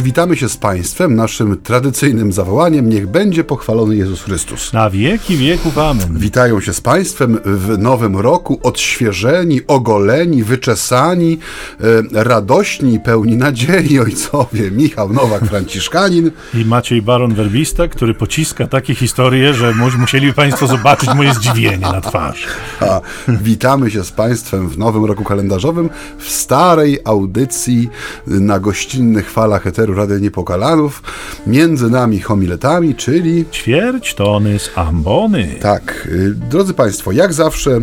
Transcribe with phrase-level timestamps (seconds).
[0.00, 4.72] przywitamy się z Państwem naszym tradycyjnym zawołaniem Niech będzie pochwalony Jezus Chrystus.
[4.72, 6.18] Na wieki wieków amen.
[6.18, 11.38] Witają się z Państwem w nowym roku, odświeżeni, ogoleni, wyczesani,
[12.14, 19.54] e, radośni, pełni nadziei ojcowie Michał Nowak-Franciszkanin I Maciej Baron Werbista, który pociska takie historie,
[19.54, 22.46] że mu- musieli Państwo zobaczyć moje zdziwienie na twarz.
[22.80, 27.88] A witamy się z Państwem w nowym roku kalendarzowym w starej audycji
[28.26, 31.02] na gościnnych falach Eteru Rady Niepokalanów,
[31.46, 35.56] między nami homiletami, czyli Ćwierć tony z ambony.
[35.60, 37.80] tak, y, drodzy Państwo, jak zawsze, y,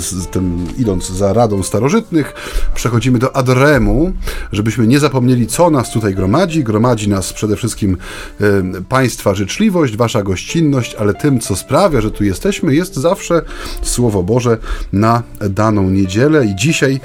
[0.00, 2.34] z tym, idąc za radą starożytnych,
[2.74, 4.12] przechodzimy do Adremu,
[4.52, 6.64] żebyśmy nie zapomnieli, co nas tutaj gromadzi.
[6.64, 7.96] Gromadzi nas przede wszystkim
[8.40, 13.42] y, Państwa życzliwość, Wasza gościnność, ale tym, co sprawia, że tu jesteśmy, jest zawsze
[13.82, 14.58] Słowo Boże
[14.92, 16.46] na daną niedzielę.
[16.46, 17.00] I dzisiaj,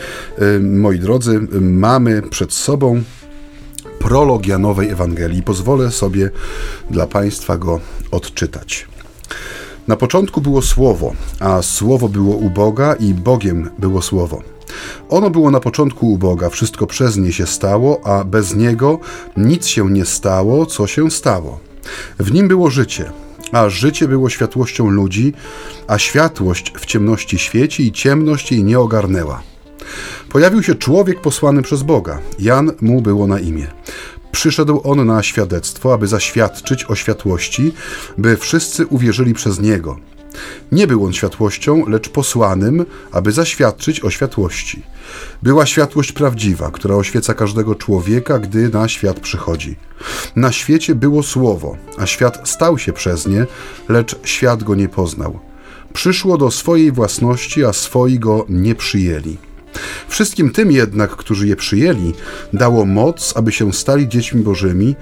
[0.61, 3.01] moi drodzy, mamy przed sobą
[4.01, 5.43] prolog Janowej Ewangelii.
[5.43, 6.29] Pozwolę sobie
[6.89, 7.79] dla Państwa go
[8.11, 8.87] odczytać.
[9.87, 14.41] Na początku było Słowo, a Słowo było u Boga i Bogiem było Słowo.
[15.09, 18.99] Ono było na początku u Boga, wszystko przez nie się stało, a bez niego
[19.37, 21.59] nic się nie stało, co się stało.
[22.19, 23.11] W nim było życie,
[23.51, 25.33] a życie było światłością ludzi,
[25.87, 29.41] a światłość w ciemności świeci i ciemność jej nie ogarnęła.
[30.29, 32.19] Pojawił się człowiek posłany przez Boga.
[32.39, 33.67] Jan mu było na imię.
[34.31, 37.73] Przyszedł on na świadectwo, aby zaświadczyć o światłości,
[38.17, 39.97] by wszyscy uwierzyli przez niego.
[40.71, 44.83] Nie był on światłością, lecz posłanym, aby zaświadczyć o światłości.
[45.43, 49.75] Była światłość prawdziwa, która oświeca każdego człowieka, gdy na świat przychodzi.
[50.35, 53.45] Na świecie było słowo, a świat stał się przez nie,
[53.89, 55.39] lecz świat go nie poznał.
[55.93, 59.37] Przyszło do swojej własności, a swoi go nie przyjęli.
[60.07, 62.13] Wszystkim tym jednak, którzy je przyjęli,
[62.53, 64.95] dało moc, aby się stali dziećmi Bożymi,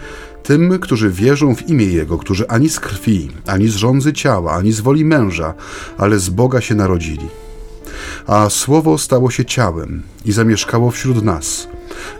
[0.43, 4.71] tym, którzy wierzą w imię Jego, którzy ani z krwi, ani z rządzy ciała, ani
[4.71, 5.53] z woli męża,
[5.97, 7.27] ale z Boga się narodzili.
[8.27, 11.67] A Słowo stało się ciałem i zamieszkało wśród nas.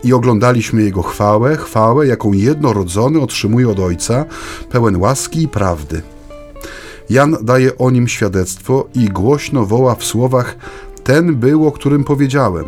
[0.04, 4.26] I oglądaliśmy Jego chwałę, chwałę, jaką jednorodzony otrzymuje od Ojca,
[4.72, 6.02] pełen łaski i prawdy.
[7.10, 10.58] Jan daje o nim świadectwo i głośno woła w słowach:
[11.04, 12.66] Ten był, o którym powiedziałem.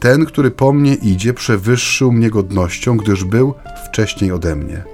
[0.00, 3.54] Ten, który po mnie idzie, przewyższył mnie godnością, gdyż był
[3.88, 4.84] wcześniej ode mnie.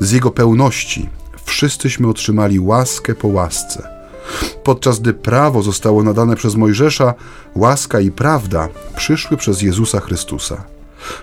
[0.00, 1.08] Z jego pełności
[1.44, 3.88] wszyscyśmy otrzymali łaskę po łasce.
[4.64, 7.14] Podczas gdy prawo zostało nadane przez Mojżesza,
[7.54, 10.64] łaska i prawda przyszły przez Jezusa Chrystusa.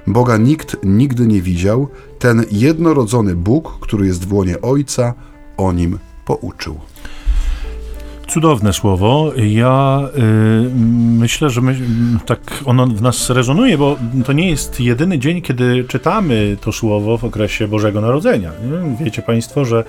[0.08, 1.88] Boga nikt nigdy nie widział,
[2.20, 5.14] ten jednorodzony Bóg, który jest w łonie Ojca,
[5.58, 6.80] o nim pouczył.
[8.28, 9.32] Cudowne słowo.
[9.36, 10.70] Ja y,
[11.20, 11.76] myślę, że my,
[12.26, 17.18] tak ono w nas rezonuje, bo to nie jest jedyny dzień, kiedy czytamy to słowo
[17.18, 18.52] w okresie Bożego Narodzenia.
[19.00, 19.84] Wiecie Państwo, że,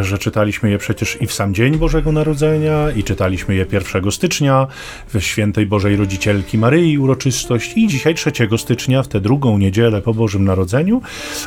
[0.00, 4.66] że czytaliśmy je przecież i w sam dzień Bożego Narodzenia, i czytaliśmy je 1 stycznia
[5.14, 10.14] w świętej Bożej Rodzicielki Maryi uroczystość, i dzisiaj 3 stycznia, w tę drugą niedzielę po
[10.14, 11.02] Bożym Narodzeniu,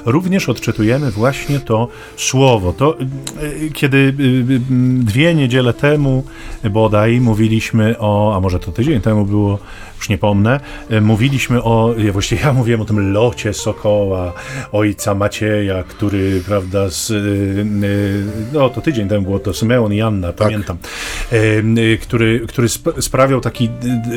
[0.05, 1.87] również odczytujemy właśnie to
[2.17, 2.73] słowo.
[2.73, 4.59] To, y, kiedy y, y,
[5.03, 6.14] dwie niedziele temu
[6.69, 9.59] bodaj mówiliśmy o, a może to tydzień temu było,
[9.97, 14.33] już nie pomnę, e, mówiliśmy o, właściwie ja mówiłem o tym locie Sokoła,
[14.71, 17.11] ojca Macieja, który, prawda, z,
[18.53, 20.77] no to tydzień temu było to Symeon i Anna, pamiętam,
[21.31, 21.35] e,
[21.81, 23.69] y, który, który sp- sprawiał taki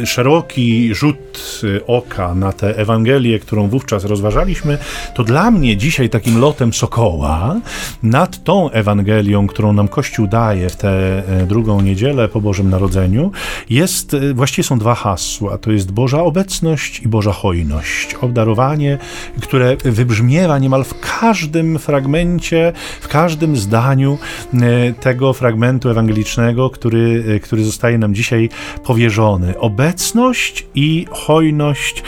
[0.04, 4.78] szeroki rzut oka na tę Ewangelię, którą wówczas rozważaliśmy,
[5.14, 7.56] to dla mnie dzisiaj takim lotem Sokoła
[8.02, 13.32] nad tą Ewangelią, którą nam Kościół daje w tę drugą niedzielę po Bożym Narodzeniu,
[13.70, 15.58] jest, właściwie są dwa hasła.
[15.68, 18.14] To jest Boża obecność i Boża hojność.
[18.14, 18.98] Obdarowanie,
[19.42, 24.18] które wybrzmiewa niemal w każdym fragmencie, w każdym zdaniu
[24.54, 28.48] e, tego fragmentu ewangelicznego, który, e, który zostaje nam dzisiaj
[28.84, 29.58] powierzony.
[29.58, 32.02] Obecność i hojność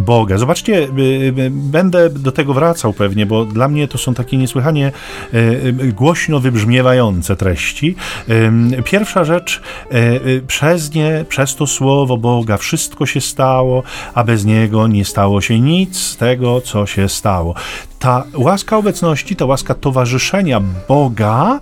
[0.00, 0.38] Boga.
[0.38, 4.86] Zobaczcie, e, e, będę do tego wracał pewnie, bo dla mnie to są takie niesłychanie
[4.86, 7.96] e, e, głośno wybrzmiewające treści.
[8.84, 13.82] Pierwsza rzecz, e, e, przez nie, przez to słowo Boga wszystko się stało,
[14.14, 17.54] a bez niego nie stało się nic z tego, co się stało.
[18.04, 21.60] Ta łaska obecności, ta łaska towarzyszenia Boga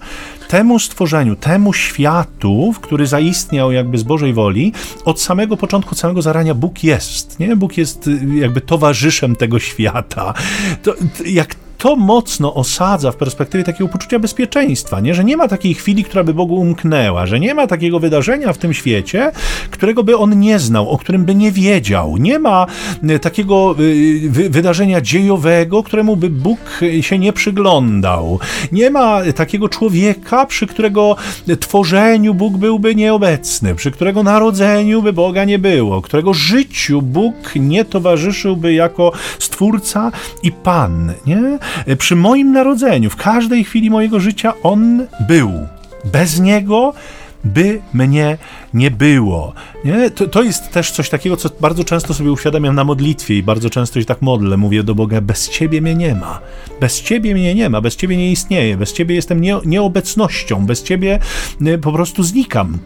[0.49, 4.73] temu stworzeniu, temu światu, w który zaistniał jakby z Bożej woli,
[5.05, 7.39] od samego początku, od samego zarania Bóg jest.
[7.39, 7.57] Nie?
[7.57, 10.35] Bóg jest y, jakby towarzyszem tego świata.
[10.83, 15.15] To, t- jak to mocno osadza w perspektywie takiego poczucia bezpieczeństwa, nie?
[15.15, 18.59] że nie ma takiej chwili, która by Bogu umknęła, że nie ma takiego wydarzenia w
[18.59, 19.33] tym świecie,
[19.71, 22.17] którego by on nie znał, o którym by nie wiedział.
[22.17, 22.67] Nie ma
[23.09, 28.39] e, takiego e, wydarzenia dziejowego, któremu by Bóg się nie przyglądał.
[28.73, 31.17] Nie ma takiego człowieka, przy którego
[31.61, 37.85] tworzeniu Bóg byłby nieobecny, przy którego narodzeniu by Boga nie było, którego życiu Bóg nie
[37.85, 40.13] towarzyszyłby jako stwórca
[40.43, 41.13] i Pan.
[41.27, 41.59] Nie?
[41.99, 45.51] Przy moim narodzeniu, w każdej chwili mojego życia On był.
[46.05, 46.95] Bez Niego
[47.45, 48.39] by mnie
[48.75, 49.53] nie było.
[49.85, 50.11] Nie?
[50.11, 53.71] To, to jest też coś takiego, co bardzo często sobie uświadamiam na modlitwie i bardzo
[53.71, 54.57] często się tak modlę.
[54.57, 56.41] Mówię do Boga, bez Ciebie mnie nie ma.
[56.81, 60.83] Bez Ciebie mnie nie ma, bez Ciebie nie istnieje, bez Ciebie jestem nie, nieobecnością, bez
[60.83, 61.19] Ciebie
[61.67, 62.79] y, po prostu znikam.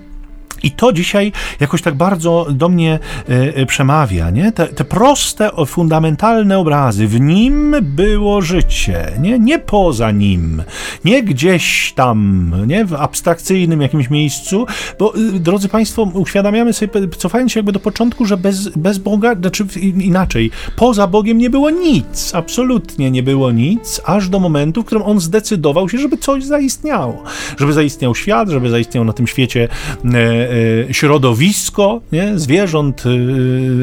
[0.62, 2.98] I to dzisiaj jakoś tak bardzo do mnie
[3.58, 4.52] y, przemawia, nie?
[4.52, 7.06] Te, te, proste, fundamentalne obrazy.
[7.06, 9.38] W nim było życie, nie?
[9.38, 10.62] Nie poza nim,
[11.04, 12.84] nie gdzieś tam, nie?
[12.84, 14.66] W abstrakcyjnym jakimś miejscu,
[14.98, 19.34] bo y, drodzy Państwo, uświadamiamy sobie, cofając się jakby do początku, że bez, bez Boga,
[19.34, 24.86] znaczy inaczej, poza Bogiem nie było nic, absolutnie nie było nic, aż do momentu, w
[24.86, 27.22] którym On zdecydował się, żeby coś zaistniało,
[27.56, 29.68] żeby zaistniał świat, żeby zaistniał na tym świecie
[30.04, 30.45] E,
[30.92, 32.38] środowisko nie?
[32.38, 33.10] zwierząt, e,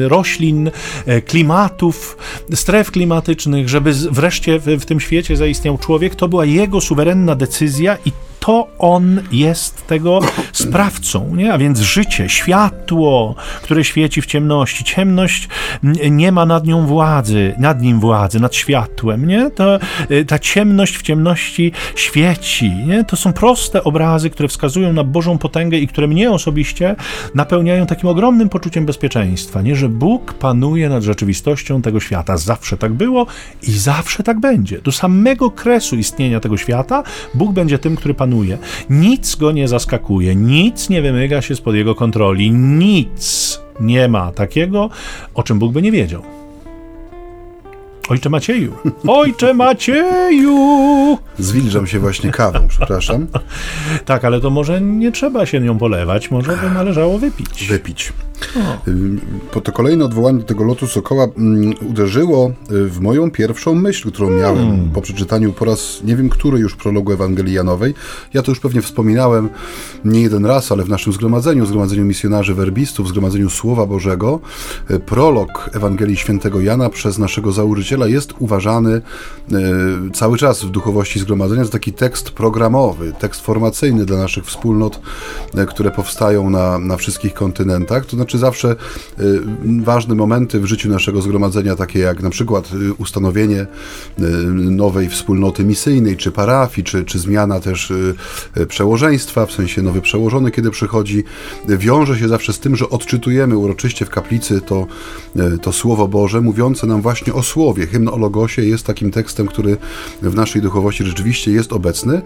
[0.08, 0.70] roślin,
[1.06, 2.16] e, klimatów,
[2.54, 7.98] stref klimatycznych, żeby wreszcie w, w tym świecie zaistniał człowiek, to była jego suwerenna decyzja
[8.04, 8.12] i
[8.46, 10.20] to on jest tego
[10.52, 11.52] sprawcą, nie?
[11.52, 14.84] A więc życie, światło, które świeci w ciemności.
[14.84, 15.48] Ciemność
[16.10, 19.50] nie ma nad nią władzy, nad nim władzy, nad światłem, nie?
[19.50, 19.78] To,
[20.10, 23.04] y, ta ciemność w ciemności świeci, nie?
[23.04, 26.96] To są proste obrazy, które wskazują na Bożą potęgę i które mnie osobiście
[27.34, 29.76] napełniają takim ogromnym poczuciem bezpieczeństwa, nie?
[29.76, 32.36] Że Bóg panuje nad rzeczywistością tego świata.
[32.36, 33.26] Zawsze tak było
[33.62, 34.78] i zawsze tak będzie.
[34.78, 37.02] Do samego kresu istnienia tego świata
[37.34, 38.33] Bóg będzie tym, który panuje
[38.90, 44.90] Nic go nie zaskakuje, nic nie wymyga się spod jego kontroli, nic nie ma takiego,
[45.34, 46.22] o czym Bóg by nie wiedział.
[48.08, 48.72] Ojcze Macieju!
[49.08, 51.18] Ojcze Macieju!
[51.38, 53.26] Zwilżam się właśnie kawą, przepraszam.
[54.04, 57.66] tak, ale to może nie trzeba się nią polewać, może by należało wypić.
[57.68, 58.12] Wypić.
[59.50, 64.08] Po to kolejne odwołanie do tego lotu Sokoła mm, uderzyło y, w moją pierwszą myśl,
[64.08, 64.90] którą miałem hmm.
[64.90, 67.94] po przeczytaniu po raz nie wiem który już prologu Ewangelii Janowej.
[68.34, 69.48] Ja to już pewnie wspominałem
[70.04, 74.40] nie jeden raz, ale w naszym zgromadzeniu, zgromadzeniu misjonarzy werbistów, zgromadzeniu Słowa Bożego,
[74.90, 79.02] y, prolog Ewangelii Świętego Jana przez naszego założyciela jest uważany y,
[80.12, 85.00] cały czas w duchowości zgromadzenia za taki tekst programowy, tekst formacyjny dla naszych wspólnot,
[85.68, 88.06] które powstają na, na wszystkich kontynentach.
[88.06, 88.76] To znaczy zawsze
[89.20, 89.40] y,
[89.82, 94.22] ważne momenty w życiu naszego zgromadzenia, takie jak na przykład y, ustanowienie y,
[94.70, 97.92] nowej wspólnoty misyjnej, czy parafii, czy, czy zmiana też
[98.68, 101.24] przełożeństwa, w sensie nowy przełożony, kiedy przychodzi,
[101.68, 104.86] wiąże się zawsze z tym, że odczytujemy uroczyście w kaplicy to,
[105.62, 107.86] to Słowo Boże, mówiące nam właśnie o Słowie.
[107.86, 109.76] Hymn o Logosie jest takim tekstem, który
[110.22, 112.22] w naszej duchowości rzeczywiście jest obecny.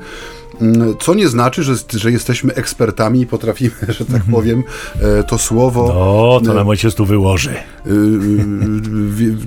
[0.60, 4.32] Mm, co nie znaczy, że, że jesteśmy ekspertami i potrafimy, że tak mhm.
[4.32, 4.62] powiem,
[5.00, 5.88] e, to słowo.
[5.88, 7.50] No, to nam ojciec tu wyłoży.
[7.50, 7.94] E, e,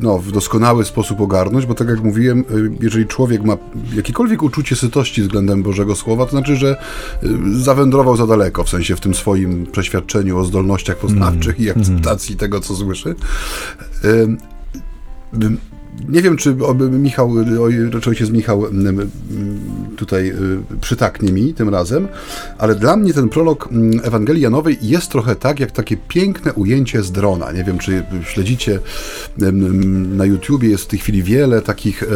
[0.02, 2.44] no, w doskonały sposób ogarnąć, bo tak jak mówiłem,
[2.82, 3.58] jeżeli człowiek ma
[3.96, 6.76] jakiekolwiek uczucie sytości względem Bożego Słowa, to znaczy, że
[7.54, 11.68] zawędrował za daleko, w sensie w tym swoim przeświadczeniu o zdolnościach poznawczych mm.
[11.68, 12.40] i akceptacji mm.
[12.40, 13.16] tego, co słyszy
[16.10, 16.56] nie wiem, czy
[16.92, 17.36] Michał,
[17.92, 18.64] raczej ojciec Michał
[19.98, 20.34] tutaj y,
[20.82, 22.08] przytaknie mi tym razem,
[22.58, 23.70] ale dla mnie ten prolog
[24.04, 27.52] Ewangelii Janowej jest trochę tak, jak takie piękne ujęcie z drona.
[27.52, 28.80] Nie wiem, czy śledzicie
[29.92, 32.08] na YouTubie, jest w tej chwili wiele takich e,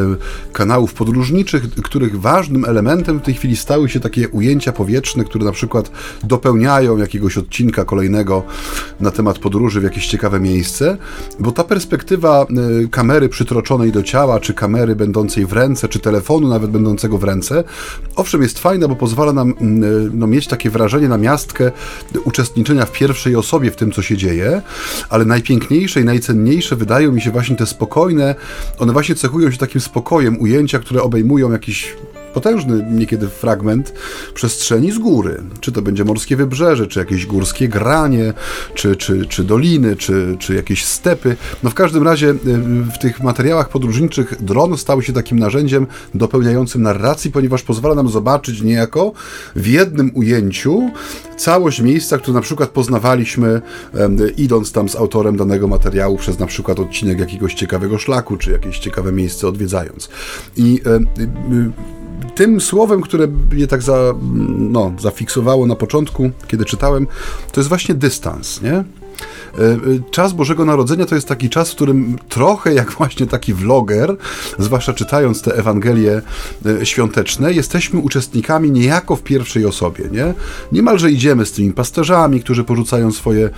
[0.53, 5.51] kanałów podróżniczych, których ważnym elementem w tej chwili stały się takie ujęcia powietrzne, które na
[5.51, 5.91] przykład
[6.23, 8.43] dopełniają jakiegoś odcinka kolejnego
[8.99, 10.97] na temat podróży w jakieś ciekawe miejsce,
[11.39, 16.47] bo ta perspektywa e, kamery przytroczonej do ciała, czy kamery będącej w ręce, czy telefonu
[16.47, 17.63] nawet będącego w ręce,
[18.15, 21.71] owszem jest fajna, bo pozwala nam mm, e, no, mieć takie wrażenie na miastkę
[22.25, 24.61] uczestniczenia w pierwszej osobie w tym, co się dzieje,
[25.09, 28.35] ale najpiękniejsze i najcenniejsze wydają mi się właśnie te spokojne,
[28.79, 31.95] one właśnie cechują się takim spokojem, ujęcia, które obejmują jakiś
[32.35, 33.93] potężny niekiedy fragment
[34.33, 35.43] przestrzeni z góry.
[35.59, 38.33] Czy to będzie morskie wybrzeże, czy jakieś górskie granie,
[38.73, 41.35] czy, czy, czy doliny, czy, czy jakieś stepy.
[41.63, 42.35] No w każdym razie y,
[42.95, 48.61] w tych materiałach podróżniczych dron stał się takim narzędziem dopełniającym narracji, ponieważ pozwala nam zobaczyć
[48.61, 49.11] niejako
[49.55, 50.89] w jednym ujęciu
[51.37, 53.61] całość miejsca, które na przykład poznawaliśmy
[54.37, 58.79] idąc tam z autorem danego materiału przez na przykład odcinek jakiegoś ciekawego szlaku, czy jakieś
[58.79, 60.09] ciekawe miejsce odwiedzając.
[60.57, 60.81] I
[62.35, 64.13] tym słowem, które mnie tak za,
[64.57, 67.07] no, zafiksowało na początku, kiedy czytałem,
[67.51, 68.83] to jest właśnie dystans, nie?
[69.59, 69.77] E, e,
[70.11, 74.15] czas Bożego Narodzenia to jest taki czas, w którym trochę jak właśnie taki vloger,
[74.59, 76.21] zwłaszcza czytając te Ewangelie
[76.65, 80.33] e, świąteczne, jesteśmy uczestnikami niejako w pierwszej osobie, nie?
[80.71, 83.49] Niemalże idziemy z tymi pasterzami, którzy porzucają swoje,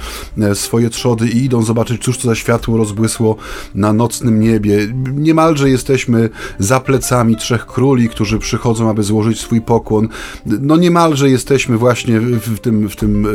[0.53, 3.35] swoje trzody i idą zobaczyć, cóż to za światło rozbłysło
[3.75, 4.87] na nocnym niebie.
[5.13, 10.07] Niemalże jesteśmy za plecami trzech króli, którzy przychodzą, aby złożyć swój pokłon.
[10.45, 13.27] No niemalże jesteśmy właśnie w tym, w tym,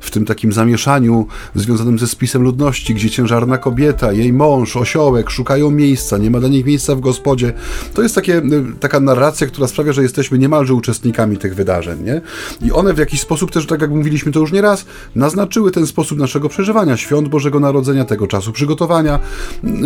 [0.00, 5.70] w tym takim zamieszaniu związanym ze spisem ludności, gdzie ciężarna kobieta, jej mąż, osiołek szukają
[5.70, 7.52] miejsca, nie ma dla nich miejsca w gospodzie.
[7.94, 8.42] To jest takie, y,
[8.80, 12.04] taka narracja, która sprawia, że jesteśmy niemalże uczestnikami tych wydarzeń.
[12.04, 12.20] Nie?
[12.62, 15.86] I one w jakiś sposób też, tak jak mówiliśmy to już nie raz, naznaczyły ten
[15.86, 19.18] sposób naszego przeżywania świąt Bożego Narodzenia, tego czasu przygotowania.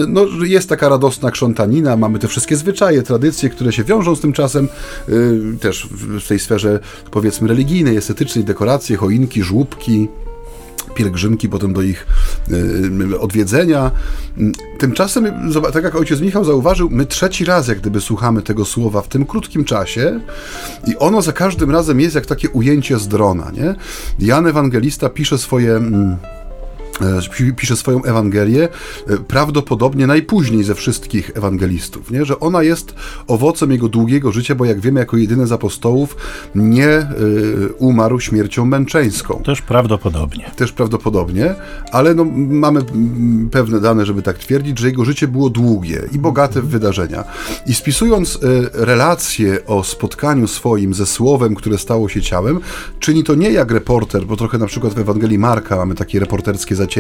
[0.09, 4.33] No, jest taka radosna krzątanina, mamy te wszystkie zwyczaje, tradycje, które się wiążą z tym
[4.33, 4.69] czasem,
[5.09, 5.89] yy, też
[6.21, 10.09] w tej sferze powiedzmy religijnej, estetycznej, dekoracje, choinki, żłóbki,
[10.95, 12.07] pielgrzymki potem do ich
[13.13, 13.91] y, odwiedzenia.
[14.79, 19.09] Tymczasem, tak jak ojciec Michał zauważył, my trzeci raz jak gdyby słuchamy tego słowa w
[19.09, 20.21] tym krótkim czasie
[20.87, 23.75] i ono za każdym razem jest jak takie ujęcie z drona, nie?
[24.19, 26.17] Jan Ewangelista pisze swoje mm,
[27.57, 28.69] pisze swoją Ewangelię,
[29.09, 32.25] e, prawdopodobnie najpóźniej ze wszystkich ewangelistów, nie?
[32.25, 32.95] że ona jest
[33.27, 36.17] owocem jego długiego życia, bo jak wiemy, jako jedyny z apostołów
[36.55, 37.05] nie y,
[37.79, 39.43] umarł śmiercią męczeńską.
[39.45, 40.51] Też prawdopodobnie.
[40.57, 41.55] Też prawdopodobnie,
[41.93, 42.81] ale no, mamy
[43.51, 47.25] pewne dane, żeby tak twierdzić, że jego życie było długie i bogate w wydarzenia.
[47.67, 48.39] I spisując y,
[48.73, 52.61] relacje o spotkaniu swoim ze słowem, które stało się ciałem,
[53.01, 56.75] czyni to nie jak reporter, bo trochę na przykład w Ewangelii Marka mamy takie reporterskie
[56.77, 56.92] zacięcie,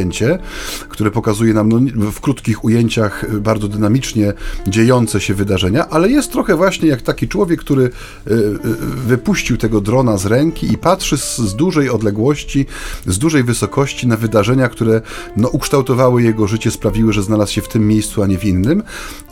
[0.88, 4.32] które pokazuje nam no, w krótkich ujęciach y, bardzo dynamicznie
[4.66, 7.90] dziejące się wydarzenia, ale jest trochę właśnie jak taki człowiek, który y,
[8.32, 8.58] y,
[9.06, 12.66] wypuścił tego drona z ręki i patrzy z, z dużej odległości,
[13.06, 15.00] z dużej wysokości na wydarzenia, które
[15.37, 18.82] no, ukształtowały jego życie, sprawiły, że znalazł się w tym miejscu, a nie w innym.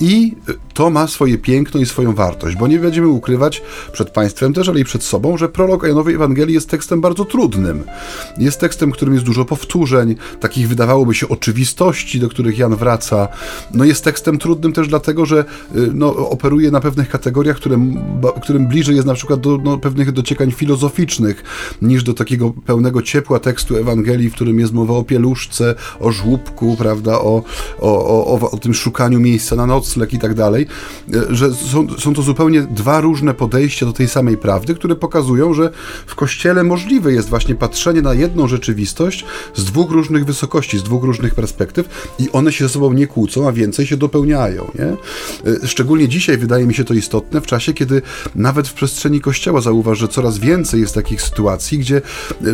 [0.00, 0.36] I
[0.74, 3.62] to ma swoje piękno i swoją wartość, bo nie będziemy ukrywać
[3.92, 7.84] przed Państwem też, ale i przed sobą, że prolog Janowej Ewangelii jest tekstem bardzo trudnym.
[8.38, 13.28] Jest tekstem, którym jest dużo powtórzeń, takich wydawałoby się oczywistości, do których Jan wraca.
[13.74, 15.44] No jest tekstem trudnym też dlatego, że
[15.76, 17.98] y, no, operuje na pewnych kategoriach, którym,
[18.42, 21.44] którym bliżej jest na przykład do no, pewnych dociekań filozoficznych,
[21.82, 26.76] niż do takiego pełnego ciepła tekstu Ewangelii, w którym jest mowa o pieluszce, o żłóbku,
[26.78, 27.42] prawda, o,
[27.80, 30.66] o, o, o tym szukaniu miejsca na nocleg i tak dalej,
[31.14, 35.54] y, że są, są to zupełnie dwa różne podejścia do tej samej prawdy, które pokazują,
[35.54, 35.70] że
[36.06, 41.04] w Kościele możliwe jest właśnie patrzenie na jedną rzeczywistość z dwóch różnych wysokości, z dwóch
[41.04, 44.70] różnych perspektyw i one się ze sobą nie kłócą, a więcej się dopełniają.
[44.78, 44.84] Nie?
[45.52, 48.02] E, szczególnie dzisiaj wydaje mi się to istotne w czasie, kiedy
[48.34, 52.02] nawet w przestrzeni Kościoła zauważ, że coraz więcej jest takich sytuacji, gdzie e,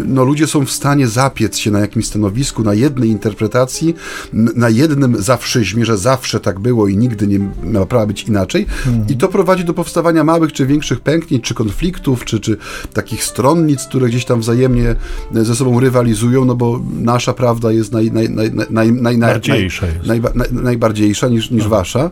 [0.07, 3.95] no, ludzie są w stanie zapiec się na jakimś stanowisku, na jednej interpretacji,
[4.33, 8.67] na jednym zawszyzmie, że zawsze tak było i nigdy nie ma prawa być inaczej.
[8.87, 9.07] Mhm.
[9.09, 12.57] I to prowadzi do powstawania małych czy większych pęknięć, czy konfliktów, czy, czy
[12.93, 14.95] takich stronnic, które gdzieś tam wzajemnie
[15.33, 20.21] ze sobą rywalizują, no bo nasza prawda prawda jest naj, naj, naj, naj, naj, naj,
[20.53, 21.71] najbardziejsza niż, niż no.
[21.71, 22.11] wasza.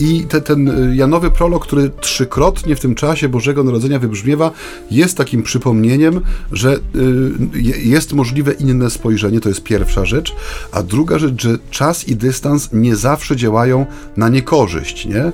[0.00, 4.50] I te, ten y, Janowy prolog, który trzykrotnie w tym czasie Bożego Narodzenia wybrzmiewa,
[4.90, 6.20] jest takim przypomnieniem,
[6.52, 6.80] że y,
[7.82, 10.34] jest możliwe inne spojrzenie, to jest pierwsza rzecz.
[10.72, 15.32] A druga rzecz, że czas i dystans nie zawsze działają na niekorzyść, nie?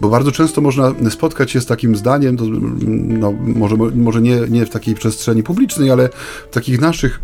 [0.00, 2.44] Bo bardzo często można spotkać się z takim zdaniem, to,
[2.88, 6.08] no, może, może nie, nie w takiej przestrzeni publicznej, ale
[6.50, 7.20] w takich naszych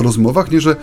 [0.00, 0.76] rozmowach, nie, że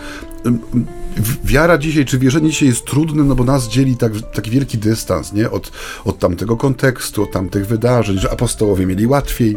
[1.44, 5.32] wiara dzisiaj, czy wierzenie dzisiaj jest trudne, no bo nas dzieli tak, taki wielki dystans,
[5.32, 5.72] nie, od,
[6.04, 9.56] od tamtego kontekstu, od tamtych wydarzeń, że apostołowie mieli łatwiej,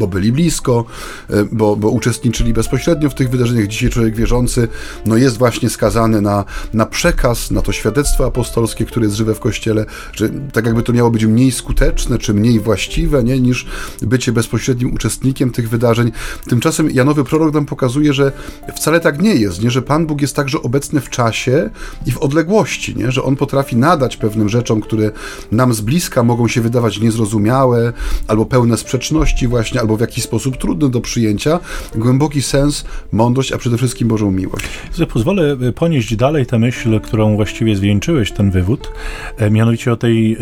[0.00, 0.84] bo byli blisko,
[1.30, 3.66] e, bo, bo uczestniczyli bezpośrednio w tych wydarzeniach.
[3.66, 4.68] Dzisiaj człowiek wierzący
[5.06, 9.40] no jest właśnie skazany na, na przekaz, na to świadectwo apostolskie, które jest żywe w
[9.40, 13.66] Kościele, że tak jakby to miało być mniej skuteczne, czy mniej właściwe, nie, niż
[14.02, 16.12] bycie bezpośrednim uczestnikiem tych wydarzeń.
[16.48, 18.32] Tymczasem Janowy prorok nam pokazuje, że
[18.76, 21.70] wcale tak nie jest, nie, że Pan Bóg jest także obecny w czasie
[22.06, 25.10] i w odległości, nie, że On potrafi nadać pewnym rzeczom, które
[25.52, 27.92] nam z bliska mogą się wydawać niezrozumiałe,
[28.28, 31.60] albo pełne sprzeczności właśnie, albo w jakiś sposób trudne do przyjęcia,
[31.94, 34.66] głęboki sens, mądrość, a przede wszystkim Bożą miłość.
[35.12, 38.92] Pozwolę e, ponieść dalej tę myśl, którą właściwie zwieńczyłeś ten wywód,
[39.36, 40.38] e, mianowicie o tej e,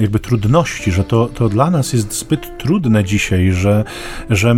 [0.00, 3.84] jakby trudności, że to, to dla nas jest zbyt trudne dzisiaj, że,
[4.30, 4.54] że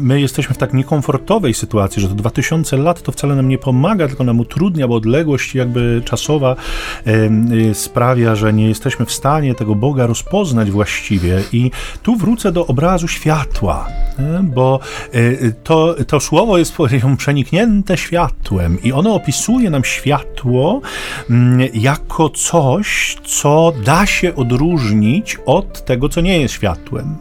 [0.00, 4.08] my jesteśmy w tak niekomfortowej sytuacji, że to 2000 lat to wcale nam nie pomaga,
[4.08, 6.56] tylko nam utrudnia, bo odległość jakby czasowa
[7.72, 11.42] sprawia, że nie jesteśmy w stanie tego Boga rozpoznać właściwie.
[11.52, 11.70] I
[12.02, 13.88] tu wrócę do obrazu światła,
[14.42, 14.80] bo
[15.64, 16.72] to, to słowo jest
[17.16, 20.80] przeniknięte światłem i ono opisuje nam światło
[21.30, 27.16] mm, jako coś, co da się odróżnić od tego, co nie jest światłem.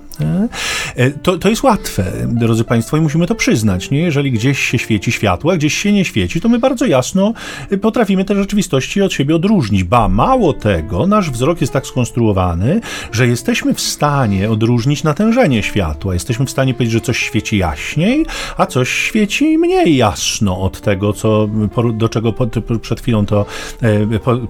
[0.96, 3.91] E, to, to jest łatwe, drodzy Państwo, i musimy to przyznać.
[3.91, 4.00] Nie?
[4.00, 7.34] Jeżeli gdzieś się świeci światło, a gdzieś się nie świeci, to my bardzo jasno
[7.82, 9.84] potrafimy te rzeczywistości od siebie odróżnić.
[9.84, 16.13] Ba, mało tego, nasz wzrok jest tak skonstruowany, że jesteśmy w stanie odróżnić natężenie światła.
[16.13, 18.25] Jesteśmy w stanie powiedzieć, że coś świeci jaśniej,
[18.58, 21.50] a coś świeci mniej jasno od tego, co,
[21.93, 22.34] do czego
[22.82, 23.46] przed chwilą to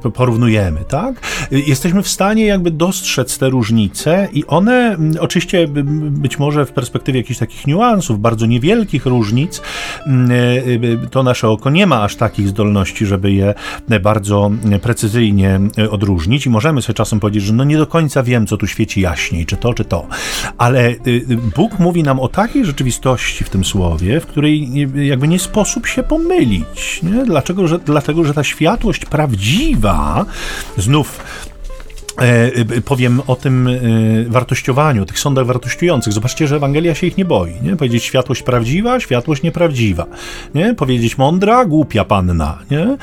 [0.03, 0.79] e, porównujemy.
[0.87, 1.15] Tak?
[1.51, 5.52] Jesteśmy w stanie jakby dostrzec te różnice i one oczywiście
[6.09, 9.61] być może w perspektywie jakichś takich niuansów, bardzo niewielkich różnic,
[10.07, 10.31] mm,
[11.03, 13.53] e, to nasze oko nie ma aż takich zdolności, żeby je
[14.01, 18.47] bardzo precyzyjnie e, odróżnić i możemy sobie czasem powiedzieć, że no nie do końca wiem,
[18.47, 20.07] co tu świeci jaśniej, czy to, czy to.
[20.57, 20.95] Ale e,
[21.55, 26.03] Bóg mówi nam o takiej rzeczywistości w tym słowie, w której jakby nie sposób się
[26.03, 27.03] pomylić.
[27.03, 27.25] Nie?
[27.25, 27.67] Dlaczego?
[27.67, 30.25] Że, dlatego, że ta światłość prawdziwa,
[30.77, 31.52] znów E, e,
[32.85, 33.71] powiem o tym e,
[34.27, 36.13] wartościowaniu, tych sądach wartościujących.
[36.13, 37.53] Zobaczcie, że Ewangelia się ich nie boi.
[37.61, 37.75] Nie?
[37.75, 40.05] Powiedzieć światłość prawdziwa, światłość nieprawdziwa.
[40.55, 40.73] Nie?
[40.73, 42.59] Powiedzieć mądra, głupia panna.
[42.71, 42.97] Nie?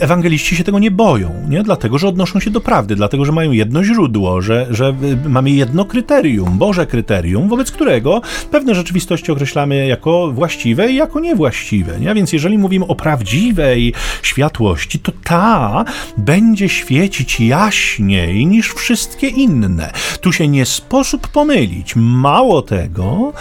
[0.00, 1.62] Ewangeliści się tego nie boją, nie?
[1.62, 4.94] dlatego, że odnoszą się do prawdy, dlatego, że mają jedno źródło, że, że
[5.28, 12.00] mamy jedno kryterium, Boże kryterium, wobec którego pewne rzeczywistości określamy jako właściwe i jako niewłaściwe.
[12.00, 12.14] Nie?
[12.14, 13.92] Więc jeżeli mówimy o prawdziwej
[14.22, 15.84] światłości, to ta
[16.16, 19.92] będzie świecić jaśnie mniej niż wszystkie inne.
[20.20, 21.96] Tu się nie sposób pomylić.
[21.96, 23.32] Mało tego,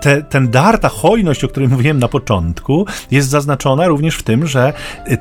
[0.00, 4.46] te, ten dar, ta hojność, o której mówiłem na początku, jest zaznaczona również w tym,
[4.46, 4.72] że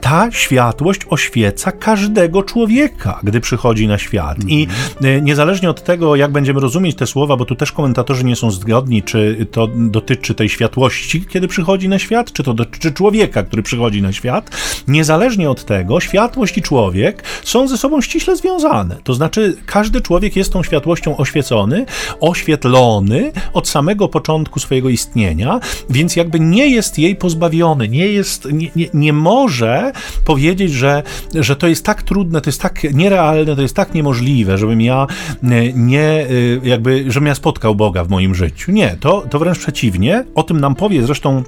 [0.02, 4.38] ta światłość oświeca każdego człowieka, gdy przychodzi na świat.
[4.48, 5.18] I mhm.
[5.18, 8.52] e, niezależnie od tego, jak będziemy rozumieć te słowa, bo tu też komentatorzy nie są
[8.52, 13.64] zgodni, czy to dotyczy tej światłości, kiedy przychodzi na świat, czy to dotyczy człowieka, który
[13.64, 14.50] przychodzi na świat,
[14.88, 18.85] niezależnie od tego, światłość i człowiek są ze sobą ściśle związane.
[19.04, 21.86] To znaczy, każdy człowiek jest tą światłością oświecony,
[22.20, 28.70] oświetlony od samego początku swojego istnienia, więc jakby nie jest jej pozbawiony, nie jest, nie,
[28.76, 29.92] nie, nie może
[30.26, 31.04] powiedzieć, że,
[31.36, 35.08] że to jest tak trudne, to jest tak nierealne, to jest tak niemożliwe, żebym ja
[35.44, 36.28] e, nie, e,
[36.64, 38.72] jakby, żebym ja spotkał Boga w moim życiu.
[38.72, 40.26] Nie, to, to wręcz przeciwnie.
[40.36, 41.44] O tym nam powie zresztą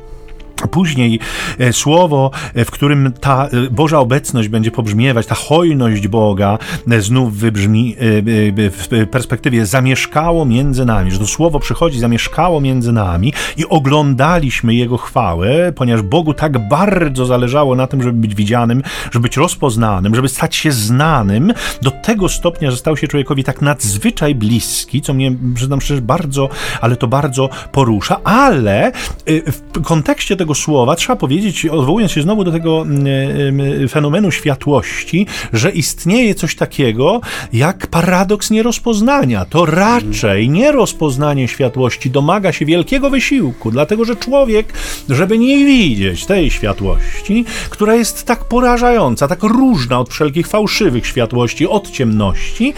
[0.72, 1.20] Później
[1.60, 6.58] e, słowo, e, w którym ta e, Boża obecność będzie pobrzmiewać, ta hojność Boga
[7.00, 13.66] znów wybrzmi w perspektywie zamieszkało między nami, że to słowo przychodzi, zamieszkało między nami i
[13.66, 19.38] oglądaliśmy Jego chwałę, ponieważ Bogu tak bardzo zależało na tym, żeby być widzianym, żeby być
[19.38, 21.54] rozpoznanym, żeby stać się znanym.
[21.82, 26.50] Do tego stopnia, że stał się człowiekowi tak nadzwyczaj bliski, co mnie, przyznam szczerze, bardzo,
[26.82, 28.92] ale to bardzo porusza, ale
[29.26, 34.32] w kontekście tego tego słowa trzeba powiedzieć, odwołując się znowu do tego mm, mm, fenomenu
[34.32, 37.22] światłości, że istnieje coś takiego
[37.54, 39.46] jak paradoks nierozpoznania.
[39.46, 44.74] To raczej nierozpoznanie światłości domaga się wielkiego wysiłku, dlatego że człowiek,
[45.10, 51.68] żeby nie widzieć tej światłości, która jest tak porażająca, tak różna od wszelkich fałszywych światłości,
[51.68, 52.74] od ciemności,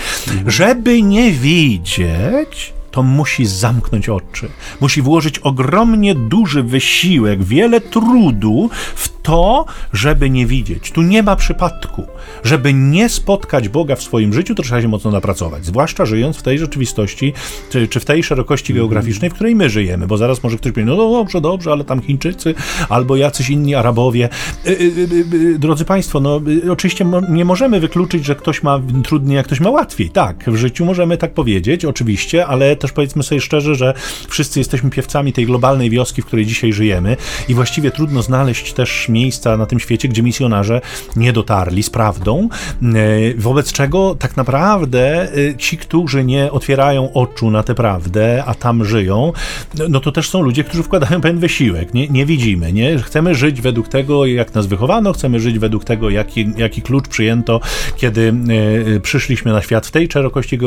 [0.48, 4.50] żeby nie widzieć, to musi zamknąć oczy.
[4.82, 10.92] Musi włożyć ogromnie duży wysiłek, wiele trudu w to, żeby nie widzieć.
[10.92, 12.08] Tu nie ma przypadku.
[12.44, 15.66] Żeby nie spotkać Boga w swoim życiu, to trzeba się mocno napracować.
[15.66, 17.34] Zwłaszcza żyjąc w tej rzeczywistości,
[17.70, 20.08] czy, czy w tej szerokości geograficznej, w której my żyjemy.
[20.08, 22.56] Bo zaraz może ktoś powie, no dobrze, dobrze, ale tam Chińczycy
[22.90, 24.30] albo jacyś inni Arabowie.
[24.68, 29.44] Y, y, y, drodzy Państwo, no oczywiście nie możemy wykluczyć, że ktoś ma trudniej, a
[29.44, 30.10] ktoś ma łatwiej.
[30.10, 33.94] Tak, w życiu możemy tak powiedzieć, oczywiście, ale też powiedzmy sobie szczerze, że
[34.28, 37.18] wszyscy jesteśmy piewcami tej globalnej wioski, w której dzisiaj żyjemy
[37.50, 40.82] i właściwie trudno znaleźć też miejsca na tym świecie, gdzie misjonarze
[41.16, 42.50] nie dotarli z prawdą,
[43.38, 45.28] wobec czego tak naprawdę
[45.58, 49.34] ci, którzy nie otwierają oczu na tę prawdę, a tam żyją,
[49.90, 51.94] no to też są ludzie, którzy wkładają pewien wysiłek.
[51.94, 52.98] Nie, nie widzimy, nie?
[52.98, 57.62] Chcemy żyć według tego, jak nas wychowano, chcemy żyć według tego, jaki, jaki klucz przyjęto,
[57.96, 58.34] kiedy
[58.96, 60.58] y, przyszliśmy na świat w tej szerokości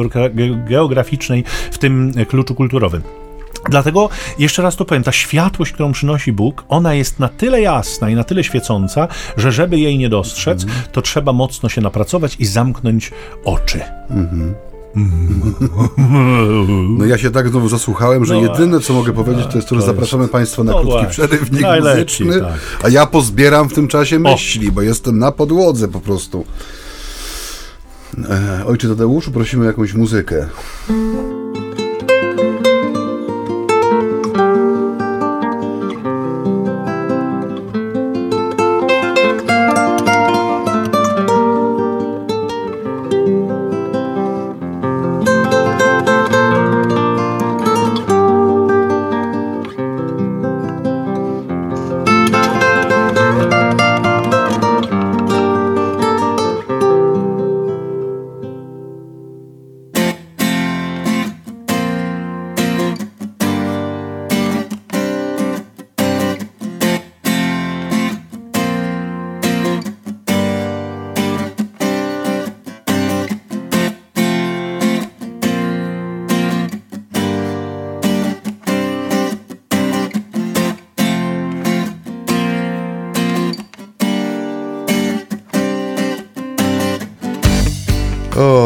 [0.69, 3.22] geograficznej, w tym kluczu kulturowym.
[3.71, 8.11] Dlatego jeszcze raz to powiem, ta światłość, którą przynosi Bóg, ona jest na tyle jasna
[8.11, 10.75] i na tyle świecąca, że żeby jej nie dostrzec, mm.
[10.93, 13.13] to trzeba mocno się napracować i zamknąć
[13.45, 13.81] oczy.
[14.11, 14.53] Mm -hmm.
[16.99, 19.75] No ja się tak znowu zasłuchałem, że no, jedyne co mogę powiedzieć to jest to,
[19.75, 21.11] że zapraszamy Państwa na no krótki właśnie.
[21.11, 22.61] przerywnik muzyczny, tak.
[22.83, 24.73] a ja pozbieram w tym czasie myśli, o.
[24.73, 26.45] bo jestem na podłodze po prostu.
[28.31, 30.49] E, ojcze Tadeuszu, prosimy o jakąś muzykę.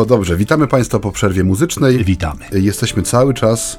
[0.06, 2.04] Dobrze, witamy Państwa po przerwie muzycznej.
[2.04, 2.44] Witamy.
[2.52, 3.78] Jesteśmy cały czas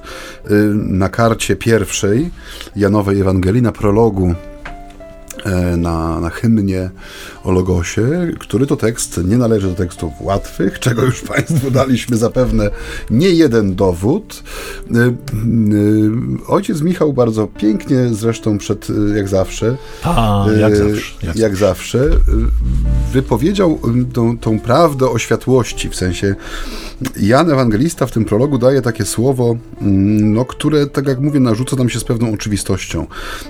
[0.51, 2.29] y, na karcie pierwszej
[2.75, 4.35] Janowej Ewangelii, na prologu
[5.77, 6.89] na, na hymnie
[7.43, 12.69] o Logosie, który to tekst nie należy do tekstów łatwych, czego już Państwu daliśmy zapewne
[13.09, 14.43] nie jeden dowód.
[14.91, 15.13] Y, y,
[16.47, 22.09] ojciec Michał bardzo pięknie, zresztą przed, jak zawsze, A, jak zawsze, jak, jak zawsze
[23.13, 23.79] wypowiedział
[24.13, 26.35] tą, tą prawdę o światłości, w sensie
[27.19, 31.75] Jan Ewangelista w tym prologu daje takie słowo, mm, no, które, tak jak mówię, narzuca
[31.75, 33.07] nam się z pewną oczywistością,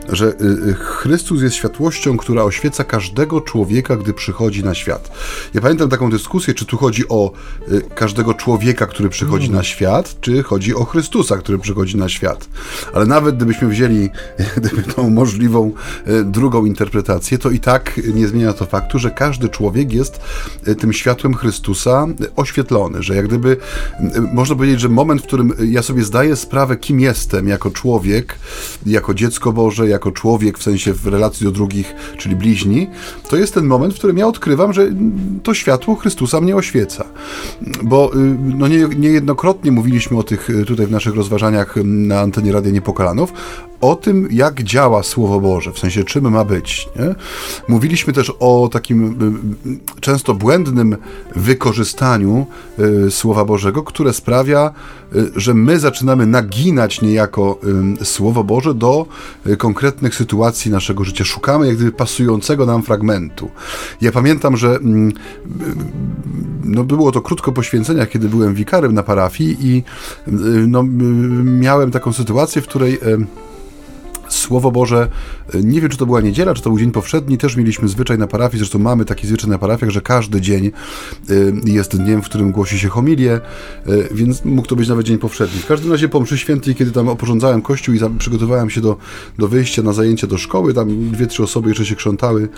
[0.09, 0.33] że
[0.79, 1.86] Chrystus jest światłością,
[2.17, 5.11] która oświeca każdego człowieka, gdy przychodzi na świat.
[5.53, 7.31] Ja pamiętam taką dyskusję, czy tu chodzi o
[7.71, 9.57] y, każdego człowieka, który przychodzi mm.
[9.57, 12.49] na świat, czy chodzi o Chrystusa, który przychodzi na świat.
[12.93, 14.09] Ale nawet gdybyśmy wzięli
[14.57, 15.71] gdyby tą możliwą
[16.25, 20.19] drugą interpretację, to i tak nie zmienia to faktu, że każdy człowiek jest
[20.79, 23.57] tym światłem Chrystusa oświetlony, że jak gdyby gdyby,
[24.33, 28.39] można powiedzieć, że moment, w którym ja sobie zdaję sprawę, kim jestem jako człowiek,
[28.85, 31.76] jako dziecko Boże, jako człowiek w sensie w relacji do drugich,
[32.17, 32.87] czyli bliźni,
[33.29, 34.87] to jest ten moment, w którym ja odkrywam, że
[35.43, 37.05] to światło Chrystusa mnie oświeca.
[37.83, 38.11] Bo
[38.57, 43.33] no nie, niejednokrotnie mówiliśmy o tych tutaj w naszych rozważaniach na antenie Radia Niepokalanów,
[43.81, 46.89] o tym, jak działa Słowo Boże, w sensie czym ma być.
[46.95, 47.15] Nie?
[47.67, 49.15] Mówiliśmy też o takim
[50.01, 50.97] często błędnym
[51.35, 52.45] wykorzystaniu
[53.07, 54.71] y, Słowa Bożego, które sprawia,
[55.06, 57.59] y, że my zaczynamy naginać niejako
[58.01, 59.05] y, Słowo Boże do
[59.57, 61.23] konkretnych sytuacji naszego życia.
[61.23, 63.49] Szukamy jak gdyby pasującego nam fragmentu.
[64.01, 65.13] Ja pamiętam, że mm,
[66.63, 69.83] no było to krótko po święceniach, kiedy byłem wikarem na parafii i
[70.67, 70.83] no,
[71.43, 72.99] miałem taką sytuację, w której
[74.29, 75.07] Słowo Boże,
[75.53, 78.27] nie wiem czy to była niedziela, czy to był dzień powszedni, też mieliśmy zwyczaj na
[78.27, 80.71] parafii, zresztą mamy taki zwyczaj na parafiach, że każdy dzień
[81.29, 83.39] y, jest dniem, w którym głosi się homilię,
[83.87, 85.59] y, więc mógł to być nawet dzień powszedni.
[85.59, 88.97] W każdym razie po mszy świętej, kiedy tam oporządzałem kościół i przygotowałem się do,
[89.37, 92.49] do wyjścia na zajęcie do szkoły, tam dwie, trzy osoby jeszcze się krzątały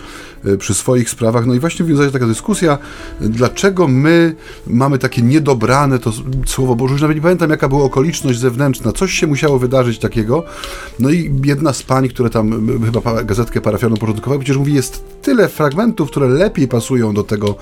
[0.58, 2.78] przy swoich sprawach, no i właśnie wiązała się taka dyskusja,
[3.20, 4.34] dlaczego my
[4.66, 6.12] mamy takie niedobrane to
[6.46, 10.44] Słowo Boże, już nawet nie pamiętam jaka była okoliczność zewnętrzna, coś się musiało wydarzyć takiego,
[10.98, 15.04] no i jedna z z pań, które tam chyba gazetkę parafialną porządkowały, przecież mówi, jest
[15.22, 17.54] tyle fragmentów, które lepiej pasują do tego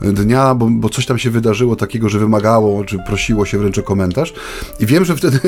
[0.00, 3.82] dnia, bo, bo coś tam się wydarzyło takiego, że wymagało, czy prosiło się wręcz o
[3.82, 4.34] komentarz.
[4.80, 5.40] I wiem, że wtedy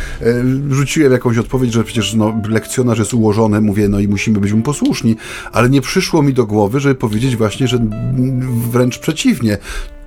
[0.70, 4.62] rzuciłem jakąś odpowiedź, że przecież no, lekcjonarz jest ułożony, mówię, no i musimy być mu
[4.62, 5.16] posłuszni,
[5.52, 7.86] ale nie przyszło mi do głowy, żeby powiedzieć właśnie, że
[8.70, 9.58] wręcz przeciwnie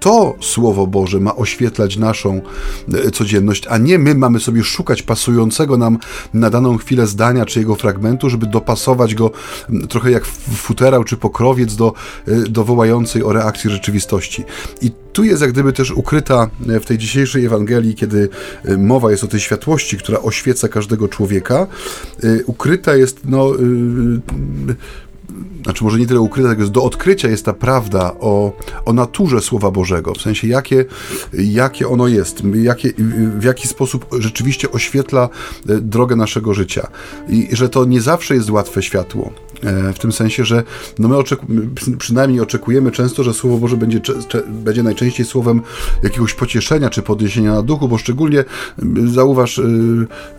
[0.01, 2.41] to Słowo Boże ma oświetlać naszą
[2.93, 5.97] e, codzienność, a nie my mamy sobie szukać pasującego nam
[6.33, 9.31] na daną chwilę zdania czy jego fragmentu, żeby dopasować go
[9.89, 11.93] trochę jak futerał czy pokrowiec do,
[12.27, 14.43] e, do wołającej o reakcji rzeczywistości.
[14.81, 18.29] I tu jest jak gdyby też ukryta e, w tej dzisiejszej Ewangelii, kiedy
[18.77, 21.67] mowa jest o tej światłości, która oświeca każdego człowieka,
[22.45, 23.51] ukryta jest no
[25.63, 28.51] znaczy może nie tyle ukryta, tylko do odkrycia jest ta prawda o,
[28.85, 30.85] o naturze Słowa Bożego, w sensie jakie,
[31.33, 32.93] jakie ono jest, jakie,
[33.39, 35.29] w jaki sposób rzeczywiście oświetla
[35.69, 36.87] e, drogę naszego życia.
[37.29, 39.31] I że to nie zawsze jest łatwe światło.
[39.63, 40.63] E, w tym sensie, że
[40.99, 41.45] no my oczeku
[41.97, 44.01] przynajmniej oczekujemy często, że Słowo Boże będzie,
[44.47, 45.61] będzie najczęściej słowem
[46.03, 48.43] jakiegoś pocieszenia czy podniesienia na duchu, bo szczególnie
[49.05, 49.61] zauważ, y,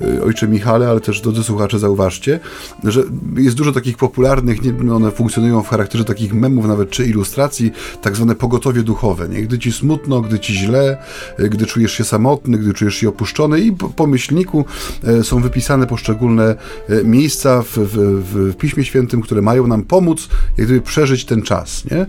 [0.02, 2.40] y, ojcze Michale, ale też drodzy słuchacze, zauważcie,
[2.84, 3.02] że
[3.36, 4.58] jest dużo takich popularnych,
[4.92, 9.28] one funkcjonują w charakterze takich memów nawet czy ilustracji, tak zwane pogotowie duchowe.
[9.28, 9.42] Nie?
[9.42, 11.02] Gdy ci smutno, gdy ci źle,
[11.40, 14.64] y, gdy czujesz się samotny, gdy czujesz się opuszczony i po, po myślniku
[15.22, 16.56] są wypisane poszczególne
[17.04, 21.42] miejsca w, w, w Piśmie Świętym, tym, które mają nam pomóc, jak gdyby przeżyć ten
[21.42, 22.00] czas, nie?
[22.00, 22.08] E,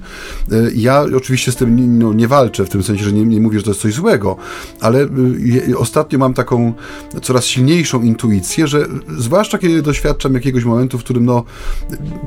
[0.76, 3.60] ja oczywiście z tym nie, no, nie walczę, w tym sensie, że nie, nie mówię,
[3.60, 4.36] że to jest coś złego,
[4.82, 5.02] ale
[5.70, 6.74] e, ostatnio mam taką
[7.22, 8.86] coraz silniejszą intuicję, że
[9.18, 11.44] zwłaszcza kiedy doświadczam jakiegoś momentu, w którym no,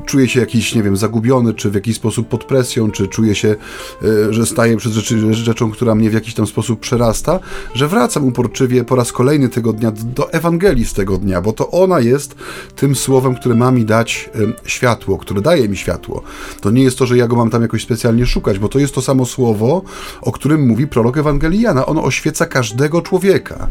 [0.05, 3.55] czuję się jakiś, nie wiem, zagubiony, czy w jakiś sposób pod presją, czy czuję się,
[4.03, 7.39] e, że staję przed rzeczy, rzeczą, która mnie w jakiś tam sposób przerasta,
[7.73, 11.71] że wracam uporczywie po raz kolejny tego dnia do Ewangelii z tego dnia, bo to
[11.71, 12.35] ona jest
[12.75, 14.29] tym słowem, które ma mi dać
[14.67, 16.23] światło, które daje mi światło.
[16.61, 18.95] To nie jest to, że ja go mam tam jakoś specjalnie szukać, bo to jest
[18.95, 19.81] to samo słowo,
[20.21, 21.85] o którym mówi prorok Ewangeliana.
[21.85, 23.67] Ono oświeca każdego człowieka.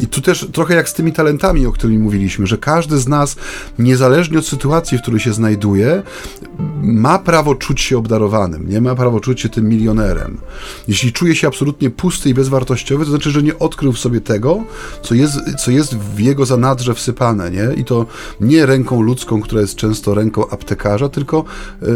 [0.00, 3.36] I tu też trochę jak z tymi talentami, o których mówiliśmy, że każdy z nas,
[3.78, 6.02] niezależnie od sytuacji, w której się znajduje,
[6.82, 10.38] ma prawo czuć się obdarowanym, nie ma prawo czuć się tym milionerem.
[10.88, 14.64] Jeśli czuje się absolutnie pusty i bezwartościowy, to znaczy, że nie odkrył w sobie tego,
[15.02, 17.68] co jest, co jest w jego zanadrze wsypane, nie?
[17.76, 18.06] I to
[18.40, 21.44] nie ręką ludzką, która jest często ręką ręką aptekarza, tylko
[21.82, 21.86] y,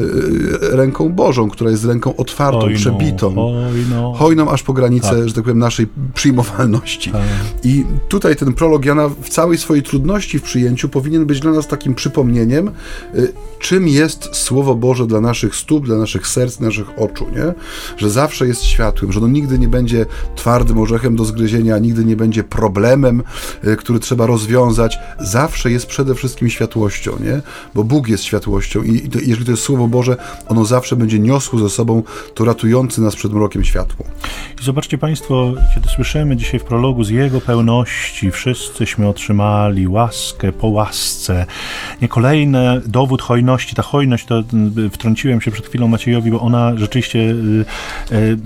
[0.61, 4.15] ręką Bożą, która jest ręką otwartą, hojną, przebitą, hojną.
[4.15, 5.29] hojną aż po granicę, tak.
[5.29, 7.11] że tak powiem, naszej przyjmowalności.
[7.11, 7.23] Tak.
[7.65, 11.67] I tutaj ten prolog Jana w całej swojej trudności w przyjęciu powinien być dla nas
[11.67, 12.71] takim przypomnieniem,
[13.15, 17.55] y, czym jest Słowo Boże dla naszych stóp, dla naszych serc, naszych oczu, nie?
[17.97, 22.17] Że zawsze jest światłem, że ono nigdy nie będzie twardym orzechem do zgryzienia, nigdy nie
[22.17, 23.23] będzie problemem,
[23.65, 24.99] y, który trzeba rozwiązać.
[25.21, 27.41] Zawsze jest przede wszystkim światłością, nie?
[27.75, 30.17] Bo Bóg jest światłością i to, jeżeli to jest Słowo Boże,
[30.49, 32.03] ono zawsze będzie niosło ze sobą
[32.35, 34.07] to ratujące nas przed mrokiem światło.
[34.61, 40.69] I zobaczcie Państwo, kiedy słyszymy dzisiaj w prologu z Jego pełności, wszyscyśmy otrzymali łaskę po
[40.69, 41.47] łasce.
[42.03, 43.75] Nie kolejny dowód hojności.
[43.75, 44.41] Ta hojność, to
[44.79, 47.65] y, wtrąciłem się przed chwilą Maciejowi, bo ona rzeczywiście y,
[48.13, 48.39] y,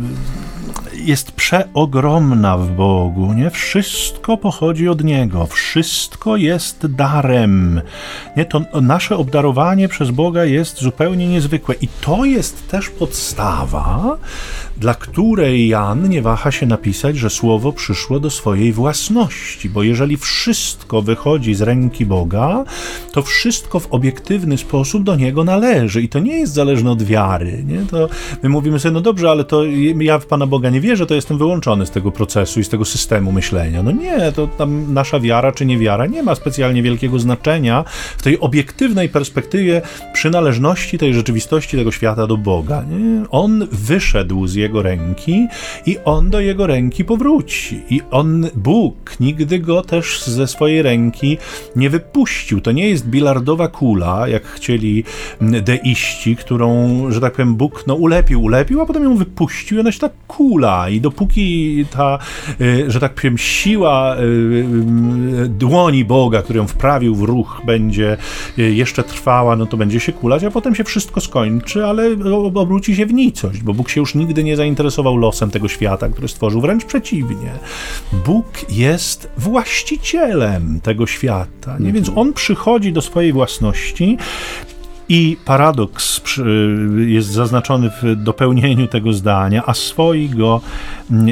[1.05, 3.51] jest przeogromna w Bogu, nie?
[3.51, 7.81] Wszystko pochodzi od Niego, wszystko jest darem.
[8.37, 8.45] Nie?
[8.45, 14.17] To nasze obdarowanie przez Boga jest zupełnie niezwykłe i to jest też podstawa,
[14.83, 20.17] dla której Jan nie waha się napisać, że słowo przyszło do swojej własności, bo jeżeli
[20.17, 22.65] wszystko wychodzi z ręki Boga,
[23.13, 27.65] to wszystko w obiektywny sposób do Niego należy i to nie jest zależne od wiary.
[27.67, 27.81] Nie?
[27.91, 28.09] To
[28.43, 29.65] my mówimy sobie, no dobrze, ale to
[30.01, 32.85] ja w Pana Boga nie wierzę, to jestem wyłączony z tego procesu i z tego
[32.85, 33.83] systemu myślenia.
[33.83, 37.85] No nie, to tam nasza wiara czy niewiara nie ma specjalnie wielkiego znaczenia
[38.19, 42.85] w tej obiektywnej perspektywie przynależności tej rzeczywistości tego świata do Boga.
[42.91, 43.25] Nie?
[43.31, 45.47] On wyszedł z jego ręki
[45.87, 47.83] i on do jego ręki powróci.
[47.91, 51.39] I on, Bóg, nigdy go też ze swojej ręki
[51.77, 52.61] nie wypuścił.
[52.61, 55.05] To nie jest bilardowa kula, jak chcieli
[55.41, 59.93] deiści, którą, że tak powiem, Bóg no, ulepił, ulepił, a potem ją wypuścił i ona
[59.93, 60.89] się tak kula.
[60.89, 62.19] I dopóki ta,
[62.61, 68.17] y, że tak powiem, siła y, y, dłoni Boga, którą wprawił w ruch, będzie
[68.57, 72.11] jeszcze trwała, no to będzie się kulać, a potem się wszystko skończy, ale
[72.55, 76.29] obróci się w nicość, bo Bóg się już nigdy nie zainteresował losem tego świata, który
[76.29, 76.61] stworzył.
[76.61, 77.53] Wręcz przeciwnie.
[78.27, 81.77] Bóg jest właścicielem tego świata.
[81.81, 81.93] Nie?
[81.93, 84.19] Więc on przychodzi do swojej własności
[85.15, 86.21] I paradoks
[87.07, 90.61] jest zaznaczony w dopełnieniu tego zdania, a swoi go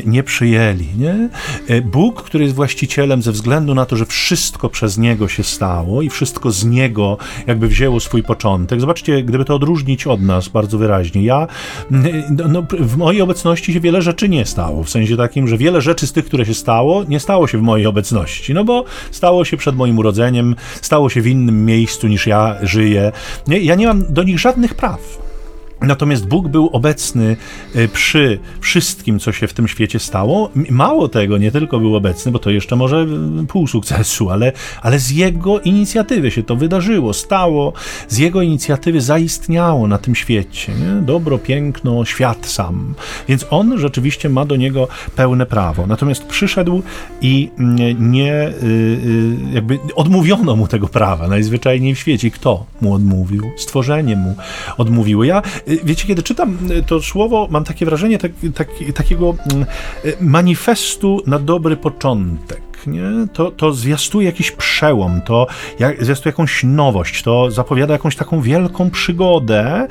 [0.06, 0.86] nie przyjęli.
[0.98, 1.28] Nie?
[1.68, 6.02] E, Bóg, który jest właścicielem ze względu na to, że wszystko przez Niego się stało
[6.02, 8.80] i wszystko z Niego jakby wzięło swój początek.
[8.80, 11.22] Zobaczcie, gdyby to odróżnić od nas bardzo wyraźnie.
[11.22, 11.46] Ja,
[11.90, 15.80] no, no, w mojej obecności się wiele rzeczy nie stało, w sensie takim, że wiele
[15.80, 19.44] rzeczy z tych, które się stało, nie stało się w mojej obecności, no bo stało
[19.44, 23.12] się przed moim urodzeniem, stało się w innym miejscu niż ja żyję.
[23.70, 25.00] Ja nie mam do nich żadnych praw.
[25.82, 27.36] Natomiast Bóg był obecny
[27.74, 30.50] e, przy wszystkim, co się w tym świecie stało.
[30.70, 33.06] Mało tego, nie tylko był obecny, bo to jeszcze może
[33.48, 37.72] pół sukcesu, ale, ale z jego inicjatywy się to wydarzyło, stało,
[38.08, 40.72] z jego inicjatywy zaistniało na tym świecie.
[40.72, 41.02] Nie?
[41.02, 42.94] Dobro, piękno, świat sam.
[43.28, 45.86] Więc on rzeczywiście ma do niego pełne prawo.
[45.86, 46.82] Natomiast przyszedł
[47.20, 47.50] i
[47.98, 52.30] nie, y, y, jakby odmówiono mu tego prawa najzwyczajniej w świecie.
[52.30, 53.50] Kto mu odmówił?
[53.56, 54.34] Stworzenie mu
[54.76, 55.24] odmówiło.
[55.24, 59.66] Ja Y, wiecie, kiedy czytam y, to słowo, mam takie wrażenie tak, tak, takiego mm,
[60.04, 62.62] y, manifestu na dobry początek.
[62.86, 63.02] Nie?
[63.32, 65.46] To, to zwiastuje jakiś przełom, to
[65.78, 69.88] jak, zwiastuje jakąś nowość, to zapowiada jakąś taką wielką przygodę.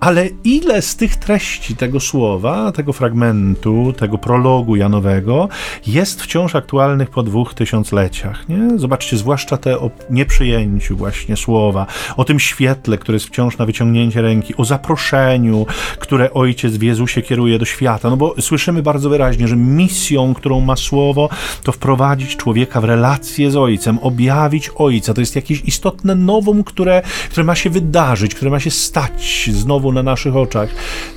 [0.00, 5.48] Ale ile z tych treści tego słowa, tego fragmentu, tego prologu Janowego
[5.86, 8.48] jest wciąż aktualnych po dwóch tysiącleciach?
[8.48, 8.78] Nie?
[8.78, 14.22] Zobaczcie, zwłaszcza te o nieprzyjęciu właśnie słowa, o tym świetle, które jest wciąż na wyciągnięcie
[14.22, 15.66] ręki, o zaproszeniu,
[15.98, 18.10] które Ojciec w Jezusie kieruje do świata.
[18.10, 21.28] No bo słyszymy bardzo wyraźnie, że misją, którą ma słowo,
[21.62, 25.14] to wprowadzić człowieka w relację z Ojcem, objawić Ojca.
[25.14, 29.87] To jest jakieś istotne nowum, które, które ma się wydarzyć, które ma się stać znowu
[29.92, 30.68] na naszych oczach.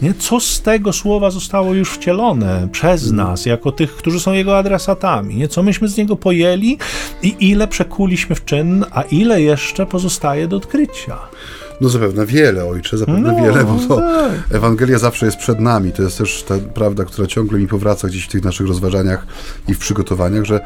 [0.02, 0.14] Nie?
[0.14, 5.36] Co z tego słowa zostało już wcielone przez nas, jako tych, którzy są jego adresatami?
[5.36, 5.48] Nie?
[5.48, 6.78] Co myśmy z niego pojęli
[7.24, 11.18] i ile przekuliśmy w czyn, a ile jeszcze pozostaje do odkrycia?
[11.82, 14.32] No zapewne wiele, ojcze, zapewne no, wiele, bo to tak.
[14.52, 15.92] Ewangelia zawsze jest przed nami.
[15.92, 19.26] To jest też ta prawda, która ciągle mi powraca gdzieś w tych naszych rozważaniach
[19.68, 20.66] i w przygotowaniach, że e,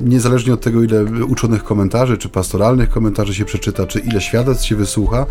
[0.00, 4.76] niezależnie od tego, ile uczonych komentarzy, czy pastoralnych komentarzy się przeczyta, czy ile świadectw się
[4.76, 5.26] wysłucha,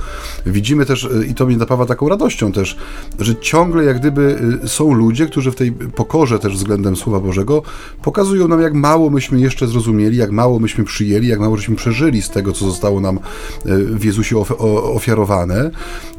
[0.46, 2.78] widzimy też, e, i to mnie napawa taką radością też,
[3.20, 7.62] że ciągle jak gdyby e, są ludzie, którzy w tej pokorze też względem Słowa Bożego
[8.02, 12.22] pokazują nam, jak mało myśmy jeszcze zrozumieli, jak mało myśmy przyjęli, jak mało żeśmy przeżyli
[12.22, 13.20] z tego, co zostało nam
[13.66, 14.38] w Jezusie
[14.76, 15.72] ofiarowane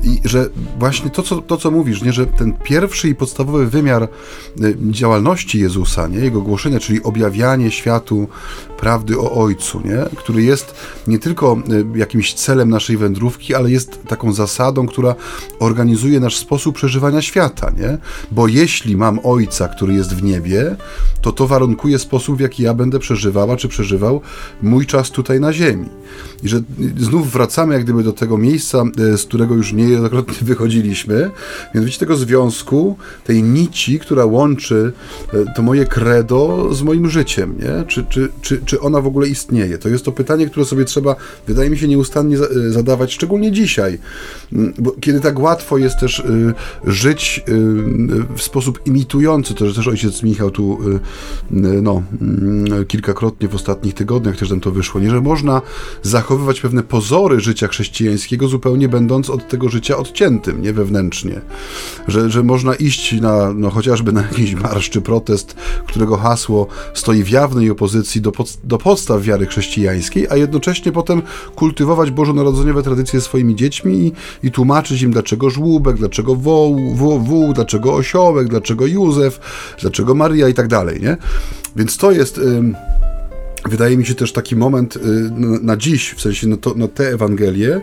[0.03, 4.03] i że właśnie to, co, to, co mówisz, nie, że ten pierwszy i podstawowy wymiar
[4.03, 8.29] y, działalności Jezusa, nie, jego głoszenia, czyli objawianie światu
[8.79, 10.75] prawdy o Ojcu, nie, który jest
[11.07, 11.59] nie tylko
[11.95, 15.15] y, jakimś celem naszej wędrówki, ale jest taką zasadą, która
[15.59, 17.99] organizuje nasz sposób przeżywania świata, nie?
[18.31, 20.77] Bo jeśli mam Ojca, który jest w niebie,
[21.21, 24.21] to to warunkuje sposób, w jaki ja będę przeżywała, czy przeżywał
[24.63, 25.89] mój czas tutaj na ziemi.
[26.43, 26.61] I że
[26.97, 31.31] znów wracamy jak gdyby do tego miejsca, e, z którego już niejednokrotnie wychodziliśmy,
[31.75, 34.93] mianowicie tego związku, tej nici, która łączy
[35.33, 37.85] e, to moje credo z moim życiem, nie?
[37.87, 39.79] Czy, czy, czy, czy ona w ogóle istnieje?
[39.79, 43.99] To jest to pytanie, które sobie trzeba, wydaje mi się, nieustannie e, zadawać, szczególnie dzisiaj,
[44.53, 46.23] mm, bo kiedy tak łatwo jest też
[46.85, 47.45] żyć
[48.37, 50.79] w sposób imitujący, to że też ojciec Michał tu
[51.51, 55.63] no, mm, kilkakrotnie w ostatnich tygodniach też nam to wyszło, nie, że można
[56.03, 61.41] zachowywać pewne pozory życia chrześcijańskiego, zupełnie będąc od tego życia odciętym, nie wewnętrznie.
[62.09, 67.23] Że, że można iść na, no, chociażby na jakiś marsz czy protest, którego hasło stoi
[67.23, 71.23] w jawnej opozycji do, pod, do podstaw wiary chrześcijańskiej, a jednocześnie potem
[71.55, 74.13] kultywować bożonarodzeniowe tradycje swoimi dziećmi i,
[74.47, 79.41] i tłumaczyć im, dlaczego żłóbek, dlaczego woł, wół, wół, dlaczego osiołek, dlaczego Józef,
[79.81, 81.17] dlaczego Maria i tak dalej, nie?
[81.77, 82.41] Więc to jest...
[83.69, 85.01] Wydaje mi się też taki moment y,
[85.63, 87.81] na dziś, w sensie na, to, na tę Ewangelię,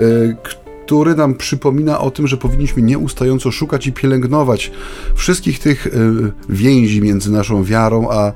[0.00, 0.36] y,
[0.84, 4.70] który nam przypomina o tym, że powinniśmy nieustająco szukać i pielęgnować
[5.14, 5.92] wszystkich tych y,
[6.48, 8.32] więzi między naszą wiarą a,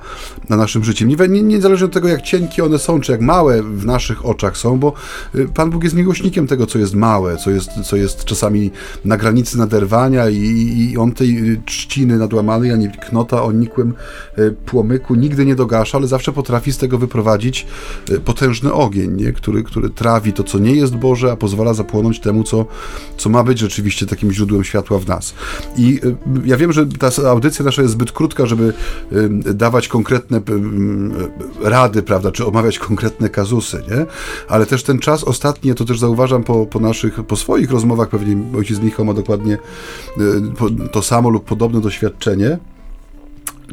[0.51, 1.09] a naszym życiem.
[1.09, 4.57] Nie, nie, niezależnie od tego, jak cienkie one są, czy jak małe w naszych oczach
[4.57, 4.93] są, bo
[5.35, 8.71] y, Pan Bóg jest miłośnikiem tego, co jest małe, co jest, co jest czasami
[9.05, 10.37] na granicy naderwania i,
[10.91, 13.95] i On tej y, trzciny nadłamanej, ani knota o nikłym
[14.67, 17.67] płomyku nigdy nie dogasza, ale zawsze potrafi z tego wyprowadzić
[18.25, 19.33] potężny ogień, nie?
[19.33, 22.67] Który, który trawi to, co nie jest Boże, a pozwala zapłonąć temu, co,
[23.17, 25.35] co ma być rzeczywiście takim źródłem światła w nas.
[25.77, 28.73] I y, ja wiem, że ta audycja nasza jest zbyt krótka, żeby
[29.13, 30.43] y, dawać konkretne y,
[31.69, 34.07] rady, prawda, czy omawiać konkretne kazusy, nie?
[34.49, 38.37] Ale też ten czas ostatni, to też zauważam po, po naszych, po swoich rozmowach, pewnie
[38.59, 39.59] ojciec Michał ma dokładnie
[40.93, 42.59] to samo lub podobne doświadczenie,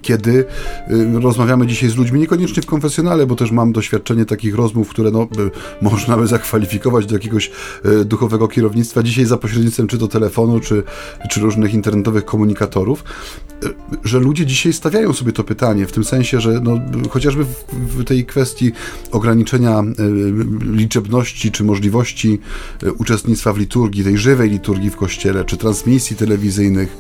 [0.02, 0.46] kiedy
[0.92, 5.12] y, rozmawiamy dzisiaj z ludźmi, niekoniecznie w konfesjonale, bo też mam doświadczenie takich rozmów, które
[5.12, 5.28] no,
[5.82, 7.52] można by zakwalifikować do jakiegoś
[7.86, 10.84] y, duchowego kierownictwa, dzisiaj za pośrednictwem czy to telefonu, czy,
[11.30, 13.04] czy różnych internetowych komunikatorów,
[13.64, 16.80] y, że ludzie dzisiaj stawiają sobie to pytanie, w tym sensie, że no,
[17.10, 18.72] chociażby w, w tej kwestii
[19.12, 19.84] ograniczenia
[20.72, 22.40] liczebności, czy możliwości
[22.98, 26.98] uczestnictwa w liturgii, tej żywej liturgii w kościele, czy transmisji telewizyjnych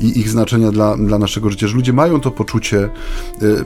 [0.00, 2.88] i ich znaczenia dla, dla naszego życia, że ludzie mają to poczucie
[3.42, 3.64] y,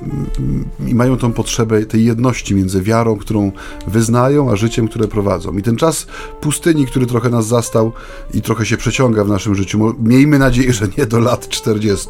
[0.86, 3.52] i mają tą potrzebę tej jedności między wiarą, którą
[3.86, 5.58] wyznają, a życiem, które prowadzą.
[5.58, 6.06] I ten czas
[6.40, 7.92] pustyni, który trochę nas zastał
[8.34, 12.08] i trochę się przeciąga w naszym życiu, miejmy nadzieję, że nie do lat 40,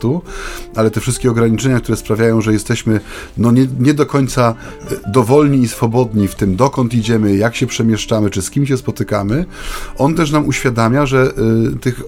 [0.77, 3.01] ale te wszystkie ograniczenia, które sprawiają, że jesteśmy
[3.37, 4.55] no nie, nie do końca
[4.93, 8.77] y, dowolni i swobodni w tym, dokąd idziemy, jak się przemieszczamy, czy z kim się
[8.77, 9.45] spotykamy,
[9.99, 11.33] on też nam uświadamia, że
[11.75, 12.03] y, tych,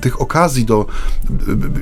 [0.00, 0.86] tych okazji do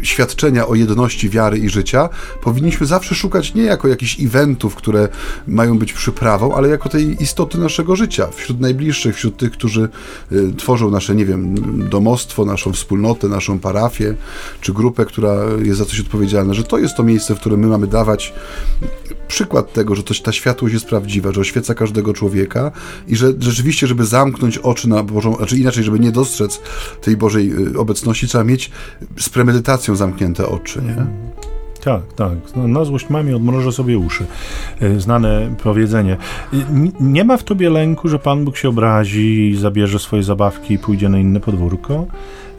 [0.02, 2.08] świadczenia o jedności wiary i życia
[2.42, 5.08] powinniśmy zawsze szukać nie jako jakichś eventów, które
[5.46, 9.88] mają być przyprawą, ale jako tej istoty naszego życia, wśród najbliższych, wśród tych, którzy
[10.32, 11.54] y, tworzą nasze, nie wiem,
[11.88, 14.14] domostwo, naszą wspólnotę, naszą parafię,
[14.60, 17.66] czy grupę, która jest za coś odpowiedzialna, że to jest to miejsce, w którym my
[17.66, 18.32] mamy dawać
[19.28, 22.72] przykład tego, że to, ta światłość jest prawdziwa, że oświeca każdego człowieka
[23.08, 26.60] i że rzeczywiście, żeby zamknąć oczy na Bożą, znaczy inaczej, żeby nie dostrzec
[27.00, 28.70] tej Bożej y, obecności, trzeba mieć
[29.18, 31.06] z premedytacją zamknięte oczy, nie?
[31.84, 32.38] Tak, tak.
[32.56, 34.26] No, na złość mamie odmrożę sobie uszy.
[34.80, 36.16] E, znane powiedzenie.
[37.00, 40.78] Nie ma w tobie lęku, że Pan Bóg się obrazi i zabierze swoje zabawki i
[40.78, 42.06] pójdzie na inne podwórko?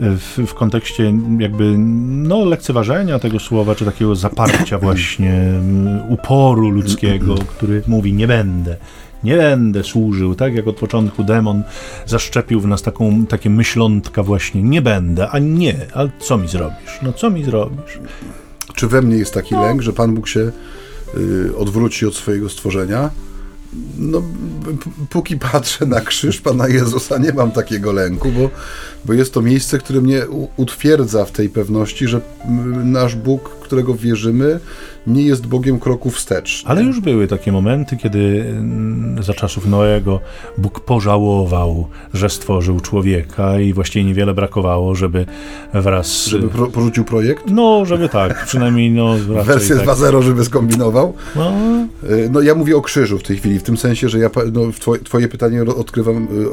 [0.02, 5.52] E, w, w kontekście jakby no, lekceważenia tego słowa, czy takiego zaparcia właśnie,
[6.10, 8.78] uporu ludzkiego, który mówi nie będę,
[9.24, 11.64] nie będę służył, tak jak od początku demon
[12.06, 17.00] zaszczepił w nas taką, takie myślątka właśnie, nie będę, a nie, ale co mi zrobisz?
[17.02, 18.00] No co mi zrobisz?
[18.76, 20.52] Czy we mnie jest taki lęk, że Pan Bóg się
[21.18, 23.10] y, odwróci od swojego stworzenia?
[23.98, 24.22] No,
[25.10, 28.50] póki patrzę na krzyż Pana Jezusa, nie mam takiego lęku, bo,
[29.06, 30.22] bo jest to miejsce, które mnie
[30.58, 32.22] utwierdza w tej pewności, że
[32.84, 34.60] nasz Bóg, którego wierzymy,
[35.08, 36.64] nie jest Bogiem kroku wstecz.
[36.66, 40.20] Ale już były takie momenty, kiedy mm, za czasów Noego
[40.58, 45.26] Bóg pożałował, że stworzył człowieka i właściwie niewiele brakowało, żeby
[45.74, 46.26] wraz...
[46.26, 47.44] Żeby pro, porzucił projekt?
[47.48, 49.16] No, żeby tak, przynajmniej no...
[49.46, 49.86] Wersję tak.
[49.86, 51.14] 2.0, żeby skombinował?
[51.36, 51.54] No.
[52.10, 54.62] Y, no ja mówię o krzyżu w tej chwili, w tym sensie, że ja no,
[54.80, 56.52] twoje, twoje pytanie odkrywam, y,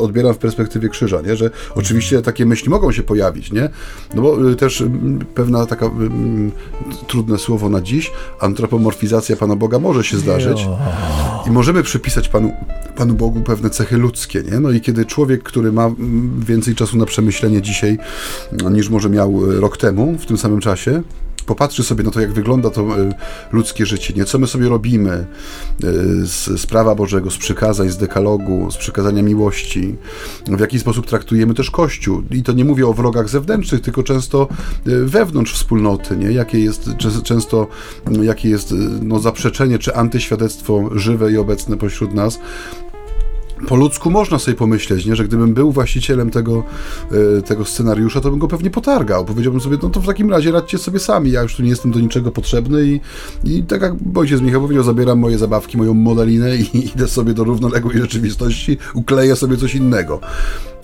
[0.00, 1.36] odbieram w perspektywie krzyża, nie?
[1.36, 3.68] że oczywiście takie myśli mogą się pojawić, nie?
[4.14, 4.84] No bo y, też
[5.34, 5.90] pewna taka
[7.06, 10.66] trudne słowo na dziś, antropomorfizacja Pana Boga może się zdarzyć.
[11.46, 12.52] I możemy przypisać Panu,
[12.96, 14.60] Panu Bogu pewne cechy ludzkie, nie?
[14.60, 15.90] No i kiedy człowiek, który ma
[16.38, 17.98] więcej czasu na przemyślenie dzisiaj
[18.70, 21.02] niż może miał e, rok temu w tym samym czasie,
[21.48, 23.12] popatrzy sobie na to, jak wygląda to e,
[23.52, 24.24] ludzkie życie, nie?
[24.24, 25.26] co my sobie robimy e,
[26.26, 29.94] z, z prawa Bożego, z przykazań, z dekalogu, z przykazania miłości,
[30.46, 32.22] w jaki sposób traktujemy też Kościół.
[32.30, 36.32] I to nie mówię o wrogach zewnętrznych, tylko często e, wewnątrz wspólnoty, nie?
[36.32, 36.90] jakie jest
[37.24, 37.66] często
[38.22, 42.38] jakie jest no, zaprzeczenie czy antyświadectwo żywe i obecne pośród nas,
[43.66, 46.64] po ludzku można sobie pomyśleć, nie, że gdybym był właścicielem tego,
[47.38, 49.24] e, tego scenariusza, to bym go pewnie potargał.
[49.24, 51.90] Powiedziałbym sobie, no to w takim razie radźcie sobie sami, ja już tu nie jestem
[51.90, 53.00] do niczego potrzebny i,
[53.44, 57.44] i tak jak ojciec Michał powiedział, zabieram moje zabawki, moją modelinę i idę sobie do
[57.44, 60.20] równoległej rzeczywistości, ukleję sobie coś innego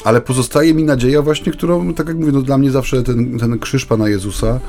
[0.04, 3.58] ale pozostaje mi nadzieja właśnie, którą, tak jak mówię, no dla mnie zawsze ten, ten
[3.58, 4.60] krzyż Pana Jezusa,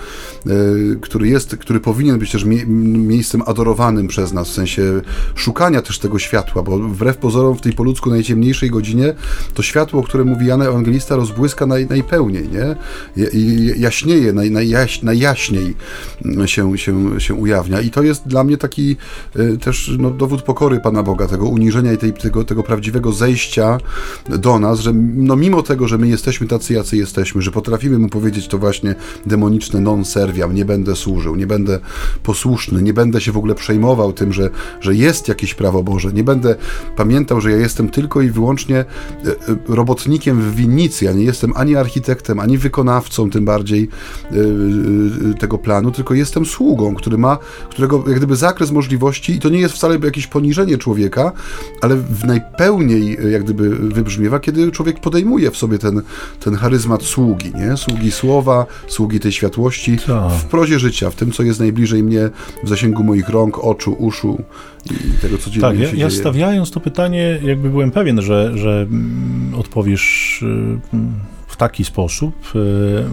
[0.45, 5.01] yy, który jest, który powinien być też mie miejscem adorowanym przez nas, w sensie
[5.35, 9.13] szukania też tego światła, bo wbrew pozorom w tej po ludzku najciemniejszej godzinie
[9.53, 12.75] to światło, o którym mówi Jan Ewangelista, rozbłyska naj, najpełniej, nie?
[13.77, 15.75] Jaśnieje, naj, najjaś, najjaśniej
[16.45, 18.97] się, się, się ujawnia i to jest dla mnie taki
[19.35, 23.77] yy, też no, dowód pokory Pana Boga, tego uniżenia i tej, tego, tego prawdziwego zejścia
[24.29, 28.09] do nas, że no mimo tego, że my jesteśmy tacy, jacy jesteśmy, że potrafimy mu
[28.09, 31.79] powiedzieć to właśnie demoniczne non serviam, nie będę służył, nie będę
[32.23, 34.49] posłuszny, nie będę się w ogóle przejmował tym, że,
[34.81, 36.55] że jest jakieś prawo Boże, nie będę
[36.95, 39.35] pamiętał, że ja jestem tylko i wyłącznie e, e,
[39.67, 43.89] robotnikiem w winnicy, ja nie jestem ani architektem, ani wykonawcą tym bardziej
[44.31, 47.37] e, tego planu, tylko jestem sługą, który ma,
[47.69, 51.31] którego jak gdyby zakres możliwości i to nie jest wcale jakieś poniżenie człowieka,
[51.81, 56.01] ale w najpełniej jak gdyby wybrzmiewa, kiedy człowiek pod podejmuje w sobie ten,
[56.39, 57.77] ten charyzmat sługi, nie?
[57.77, 60.31] Sługi słowa, sługi tej światłości tak.
[60.31, 62.29] w prozie życia, w tym, co jest najbliżej mnie,
[62.63, 64.43] w zasięgu moich rąk, oczu, uszu
[64.91, 69.55] i tego, co Tak, ja, ja stawiając to pytanie, jakby byłem pewien, że, że mm,
[69.55, 70.79] odpowiesz y,
[71.55, 73.05] w taki sposób, y, y,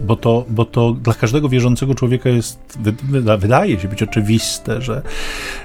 [0.00, 2.78] bo to, bo to dla każdego wierzącego człowieka jest,
[3.38, 5.02] wydaje się być oczywiste, że,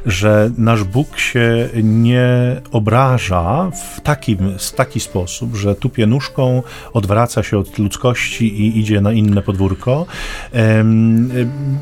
[0.06, 6.64] że nasz Bóg się nie obraża w taki, w taki sposób, że tupie nóżką,
[6.94, 10.06] odwraca się od ludzkości i idzie na inne podwórko.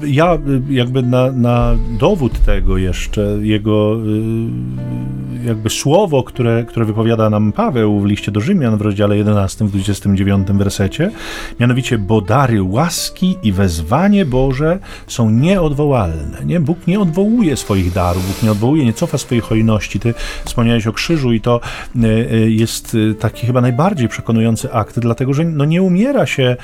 [0.03, 0.37] Ja
[0.69, 3.97] jakby na, na dowód tego jeszcze, jego
[5.45, 9.26] jakby słowo, które, które wypowiada nam Paweł w liście do Rzymian w rozdziale 11,
[9.61, 11.11] w 29 wersecie,
[11.59, 16.37] mianowicie, bo dary łaski i wezwanie Boże są nieodwołalne.
[16.45, 16.59] Nie?
[16.59, 19.99] Bóg nie odwołuje swoich darów, Bóg nie odwołuje, nie cofa swojej hojności.
[19.99, 20.13] Ty
[20.45, 21.61] wspomniałeś o krzyżu i to
[21.95, 26.55] e, e, jest e, taki chyba najbardziej przekonujący akt, dlatego że no, nie umiera się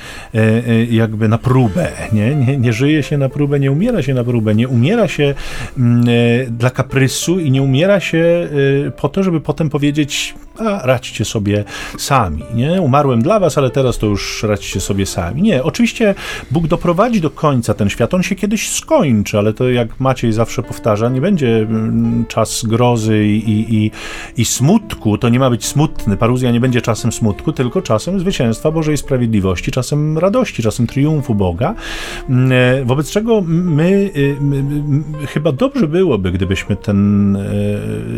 [0.90, 2.34] jakby na próbę, nie?
[2.34, 5.34] Nie, nie żyje się na próbę, nie umiera się na próbę, nie umiera się
[5.78, 6.04] mm,
[6.50, 8.48] dla kaprysu i nie umiera się
[8.96, 11.64] po to, żeby potem powiedzieć, a radźcie sobie
[11.98, 12.82] sami, nie?
[12.82, 15.42] Umarłem dla was, ale teraz to już radźcie sobie sami.
[15.42, 16.14] Nie, oczywiście
[16.50, 20.62] Bóg doprowadzi do końca ten świat, on się kiedyś skończy, ale to jak Maciej zawsze
[20.62, 23.90] powtarza, nie będzie mm, czas grozy i, i,
[24.36, 28.70] i smutku, to nie ma być smutny, paruzja nie będzie czasem smutku, tylko czasem zwycięstwa
[28.70, 31.74] Bożej Sprawiedliwości, czasem radości, czasem triumfu Boga,
[32.28, 37.42] mm, e, wobec czego my, my, my chyba dobrze byłoby, gdybyśmy ten e,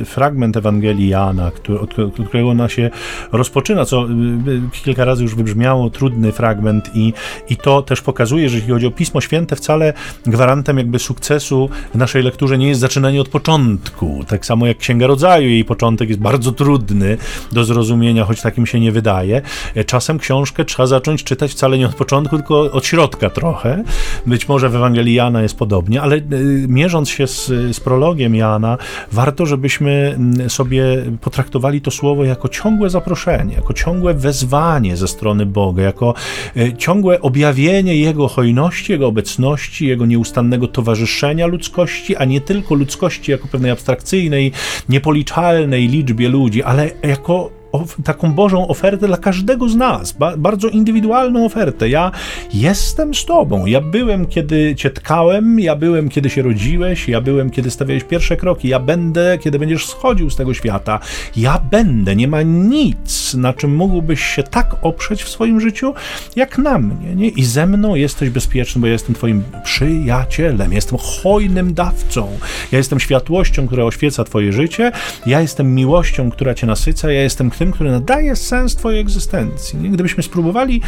[0.04, 2.90] fragment Ewangelii Jana, który, którego ona się
[3.32, 4.08] rozpoczyna, co y,
[4.50, 7.12] y, kilka razy już wybrzmiało, trudny fragment i,
[7.48, 9.92] i to też pokazuje, że jeśli chodzi o Pismo Święte, wcale
[10.26, 14.24] gwarantem jakby sukcesu w naszej lekturze nie jest zaczynanie od początku.
[14.28, 17.16] Tak samo jak Księga Rodzaju, jej początek jest bardzo trudny
[17.52, 19.42] do zrozumienia, choć takim się nie wydaje.
[19.74, 23.84] E, czasem książkę trzeba zacząć czytać wcale nie od początku, tylko od środka trochę.
[24.26, 26.20] Być może w Ewangelii Jana jest podobnie, ale e,
[26.68, 28.78] mierząc się z, z prologiem Jana,
[29.12, 30.18] warto, żebyśmy
[30.48, 36.14] sobie potraktowali to słowo jako ciągłe zaproszenie, jako ciągłe wezwanie ze strony Boga, jako
[36.56, 43.30] e, ciągłe objawienie Jego hojności, Jego obecności, Jego nieustannego towarzyszenia ludzkości, a nie tylko ludzkości
[43.30, 44.52] jako pewnej abstrakcyjnej,
[44.88, 47.55] niepoliczalnej liczbie ludzi, ale jako
[48.04, 51.88] taką Bożą ofertę dla każdego z nas, ba bardzo indywidualną ofertę.
[51.88, 52.10] Ja
[52.54, 53.66] jestem z Tobą.
[53.66, 58.36] Ja byłem, kiedy Cię tkałem, ja byłem, kiedy się rodziłeś, ja byłem, kiedy stawiałeś pierwsze
[58.36, 61.00] kroki, ja będę, kiedy będziesz schodził z tego świata.
[61.36, 62.16] Ja będę.
[62.16, 65.94] Nie ma nic, na czym mógłbyś się tak oprzeć w swoim życiu,
[66.36, 67.14] jak na mnie.
[67.14, 67.28] Nie?
[67.28, 72.28] I ze mną jesteś bezpieczny, bo ja jestem Twoim przyjacielem, jestem hojnym dawcą,
[72.72, 74.92] ja jestem światłością, która oświeca Twoje życie,
[75.26, 79.90] ja jestem miłością, która Cię nasyca, ja jestem tym, który nadaje sens Twojej egzystencji.
[79.90, 80.80] Gdybyśmy spróbowali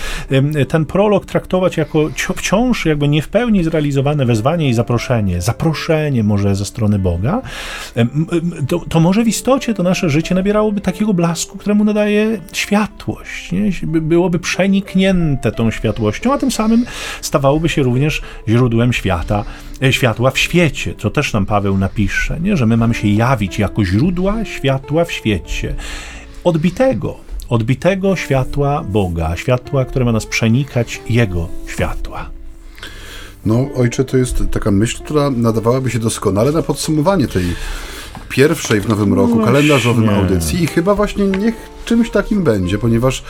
[0.69, 6.55] ten prolog traktować jako wciąż jakby nie w pełni zrealizowane wezwanie i zaproszenie, zaproszenie może
[6.55, 7.43] ze strony Boga,
[8.69, 13.53] to, to może w istocie to nasze życie nabierałoby takiego blasku, któremu nadaje światłość.
[13.53, 13.71] Nie?
[13.83, 16.87] Byłoby przeniknięte tą światłością, a tym samym
[17.21, 19.45] stawałoby się również źródłem świata,
[19.83, 22.57] e, światła w świecie, co też nam Paweł napisze, nie?
[22.57, 25.75] że my mamy się jawić jako źródła światła w świecie
[26.49, 27.17] odbitego,
[27.49, 32.31] odbitego światła Boga, światła, które ma nas przenikać Jego światła.
[33.47, 37.45] No, ojcze, to jest taka myśl, która nadawałaby się doskonale na podsumowanie tej
[38.29, 41.55] pierwszej w nowym roku kalendarzowym audycji i chyba właśnie niech
[41.89, 43.23] czymś takim będzie, ponieważ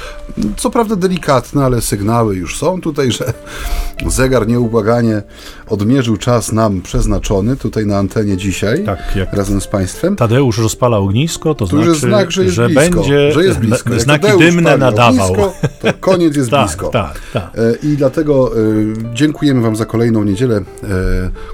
[0.57, 3.33] co prawda delikatne, ale sygnały już są tutaj, że
[4.07, 5.23] zegar nieubłaganie
[5.69, 10.17] odmierzył czas nam przeznaczony tutaj na antenie dzisiaj tak, jak razem z Państwem.
[10.17, 13.59] Tadeusz rozpala ognisko, to, to znaczy, jest znak, że jest że blisko, będzie że jest
[13.59, 13.91] blisko.
[13.91, 15.33] Jak znaki dymne nadawał.
[15.33, 16.89] Ognisko, to koniec jest tak, blisko.
[16.89, 17.51] Tak, tak.
[17.55, 18.61] E, I dlatego e,
[19.15, 20.65] dziękujemy Wam za kolejną niedzielę, e,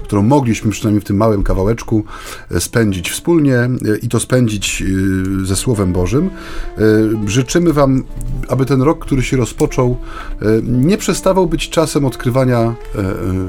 [0.03, 2.03] którą mogliśmy przynajmniej w tym małym kawałeczku
[2.59, 3.24] spędzić wspólnie
[4.01, 4.83] i to spędzić
[5.43, 6.29] ze Słowem Bożym.
[7.25, 8.03] Życzymy Wam,
[8.47, 9.97] aby ten rok, który się rozpoczął,
[10.63, 12.75] nie przestawał być czasem odkrywania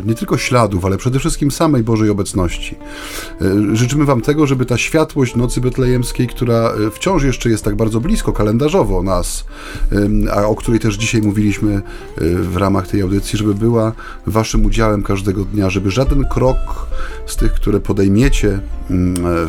[0.07, 2.75] nie tylko śladów, ale przede wszystkim samej Bożej obecności.
[3.73, 8.33] Życzymy Wam tego, żeby ta światłość nocy betlejemskiej, która wciąż jeszcze jest tak bardzo blisko
[8.33, 9.45] kalendarzowo nas,
[10.33, 11.83] a o której też dzisiaj mówiliśmy
[12.41, 13.93] w ramach tej audycji, żeby była
[14.27, 16.87] Waszym udziałem każdego dnia, żeby żaden krok
[17.27, 18.61] z tych, które podejmiecie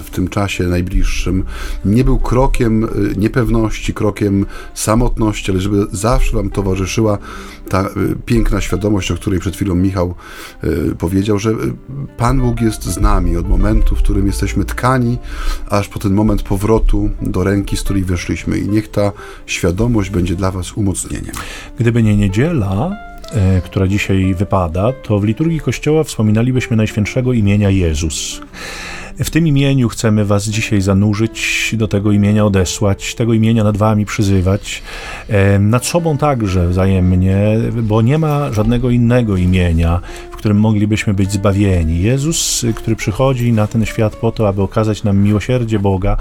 [0.04, 1.44] w tym czasie najbliższym,
[1.86, 2.88] nie był krokiem
[3.18, 7.18] niepewności, krokiem samotności, ale żeby zawsze Wam towarzyszyła
[7.70, 7.90] ta
[8.26, 10.16] piękna świadomość, o której przed chwilą Michał
[10.98, 11.54] powiedział, że
[12.18, 15.18] Pan Bóg jest z nami od momentu, w którym jesteśmy tkani,
[15.70, 18.58] aż po ten moment powrotu do ręki, z której wyszliśmy.
[18.58, 19.12] I niech ta
[19.46, 21.36] świadomość będzie dla Was umocnieniem.
[21.80, 22.98] Gdyby nie niedziela,
[23.32, 28.42] e, która dzisiaj wypada, to w liturgii Kościoła wspominalibyśmy Najświętszego imienia Jezus.
[29.24, 34.06] W tym imieniu chcemy Was dzisiaj zanurzyć, do tego imienia odesłać, tego imienia nad Wami
[34.06, 34.84] przyzywać,
[35.60, 37.38] nad sobą także wzajemnie,
[37.84, 40.00] bo nie ma żadnego innego imienia,
[40.32, 42.02] w którym moglibyśmy być zbawieni.
[42.02, 46.18] Jezus, który przychodzi na ten świat po to, aby okazać nam miłosierdzie Boga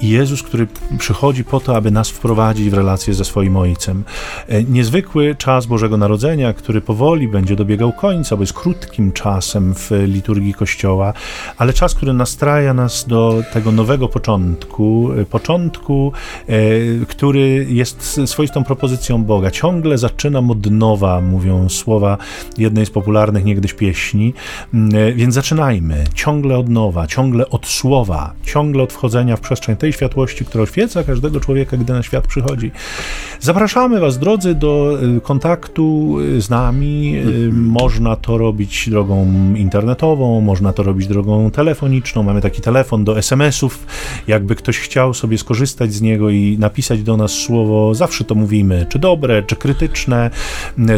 [0.00, 0.66] i Jezus, który
[0.98, 4.04] przychodzi po to, aby nas wprowadzić w relację ze swoim Ojcem.
[4.48, 9.90] E, niezwykły czas Bożego Narodzenia, który powoli będzie dobiegał końca, bo jest krótkim czasem w
[10.06, 11.12] liturgii Kościoła,
[11.58, 16.12] ale czas, który nastraja nas do tego nowego początku, e, początku,
[16.48, 16.54] e,
[17.08, 19.50] który jest swoistą propozycją Boga.
[19.50, 22.18] Ciągle zaczynam od nowa, mówią słowa
[22.58, 24.34] jednej z popularnych niegdyś pieśni,
[24.74, 29.92] mm, więc zaczynajmy ciągle od nowa, ciągle od słowa, ciągle od wchodzenia w przestrzeń tej
[29.92, 32.70] światłości, która oświeca każdego człowieka, gdy na świat przychodzi.
[33.40, 37.16] Zapraszamy Was, drodzy, do y, kontaktu y, z nami.
[37.16, 39.26] Y, można to robić drogą
[39.56, 42.22] internetową, można to robić drogą telefoniczną.
[42.22, 43.86] Mamy taki telefon do SMS-ów.
[44.26, 48.86] Jakby ktoś chciał sobie skorzystać z niego i napisać do nas słowo, zawsze to mówimy,
[48.88, 50.30] czy dobre, czy krytyczne,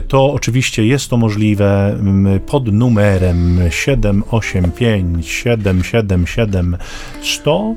[0.09, 1.99] to oczywiście jest to możliwe
[2.47, 6.77] pod numerem 785 777
[7.23, 7.77] 100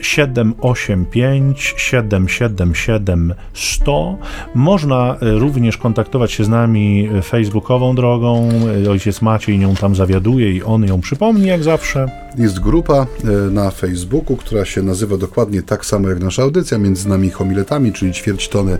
[0.00, 4.18] 785 777 100.
[4.54, 8.48] Można e, również kontaktować się z nami e, facebookową drogą.
[8.86, 12.06] E, ojciec Maciej nią tam zawiaduje i on ją przypomni jak zawsze.
[12.38, 13.06] Jest grupa
[13.50, 18.12] na Facebooku, która się nazywa dokładnie tak samo jak nasza audycja, między nami homiletami, czyli
[18.12, 18.78] ćwierć tony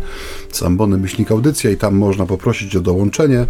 [0.53, 3.47] Sambony Myślnik Audycja i tam można poprosić o dołączenie.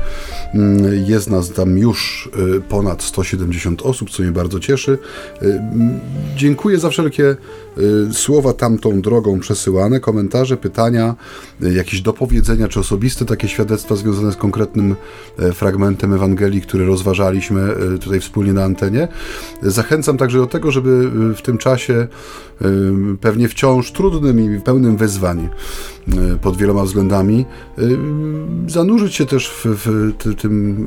[0.55, 2.29] Mm, jest nas tam już
[2.68, 4.99] ponad 170 osób, co mnie bardzo cieszy.
[6.37, 7.37] Dziękuję za wszelkie
[8.12, 11.14] słowa tamtą drogą przesyłane, komentarze, pytania,
[11.62, 14.97] y, jakieś dopowiedzenia czy osobiste takie świadectwa związane z konkretnym
[15.39, 17.61] e, fragmentem Ewangelii, który rozważaliśmy
[18.01, 19.09] tutaj wspólnie na antenie.
[19.62, 22.09] Zachęcam także do tego, żeby y, w tym czasie
[23.21, 25.49] pewnie wciąż trudnym i pełnym wyzwań
[26.42, 27.46] pod wieloma względami,
[28.66, 30.86] zanurzyć się też w, w tym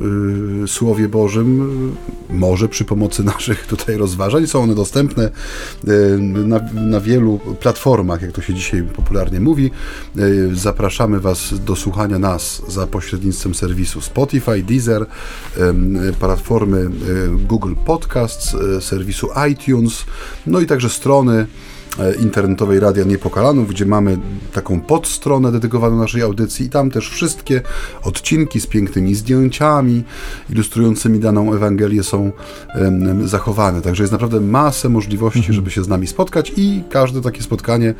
[0.66, 1.96] Słowie Bożym,
[2.30, 4.46] może przy pomocy naszych tutaj rozważań.
[4.46, 5.30] Są one dostępne
[6.20, 9.70] na, na wielu platformach, jak to się dzisiaj popularnie mówi.
[10.52, 15.06] Zapraszamy Was do słuchania nas za pośrednictwem serwisu Spotify, Deezer,
[16.20, 16.90] platformy
[17.48, 20.04] Google Podcasts, serwisu iTunes,
[20.46, 21.46] no i także strony
[22.22, 24.18] internetowej Radia Niepokalanów, gdzie mamy
[24.52, 27.60] taką podstronę dedykowaną naszej audycji i tam też wszystkie
[28.02, 30.04] odcinki z pięknymi zdjęciami
[30.50, 32.32] ilustrującymi daną Ewangelię są
[33.24, 33.82] zachowane.
[33.82, 35.54] Także jest naprawdę masę możliwości, mhm.
[35.54, 37.94] żeby się z nami spotkać i każde takie spotkanie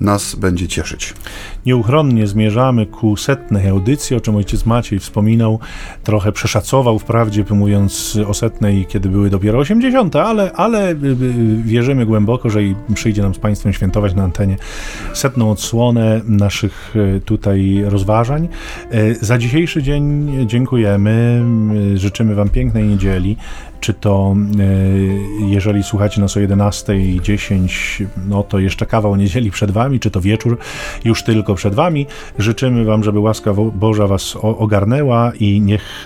[0.00, 1.14] nas będzie cieszyć.
[1.66, 5.58] Nieuchronnie zmierzamy ku setnej audycji, o czym ojciec Maciej wspominał,
[6.04, 12.06] trochę przeszacował wprawdzie, mówiąc o setnej, kiedy były dopiero 80, ale, ale y, y, wierzymy
[12.06, 14.56] głęboko, że i przyjdzie nam z Państwem świętować na antenie
[15.14, 18.48] setną odsłonę naszych e, tutaj rozważań.
[18.90, 21.44] E, za dzisiejszy dzień dziękujemy,
[21.94, 23.36] e, życzymy Wam pięknej niedzieli
[23.80, 24.36] czy to
[25.46, 30.58] jeżeli słuchacie nas o 11.10, no to jeszcze kawał niedzieli przed Wami, czy to wieczór
[31.04, 32.06] już tylko przed Wami.
[32.38, 36.04] Życzymy Wam, żeby łaska Boża Was ogarnęła i niech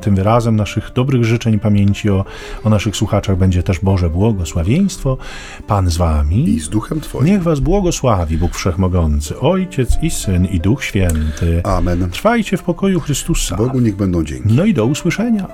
[0.00, 2.24] tym wyrazem naszych dobrych życzeń pamięci o,
[2.64, 5.18] o naszych słuchaczach będzie też Boże błogosławieństwo.
[5.66, 6.48] Pan z Wami.
[6.48, 7.26] I z Duchem Twoim.
[7.26, 11.62] Niech Was błogosławi Bóg Wszechmogący, Ojciec i Syn i Duch Święty.
[11.64, 12.10] Amen.
[12.10, 13.56] Trwajcie w pokoju Chrystusa.
[13.56, 14.54] Bogu niech będą dzięki.
[14.54, 15.46] No i do usłyszenia.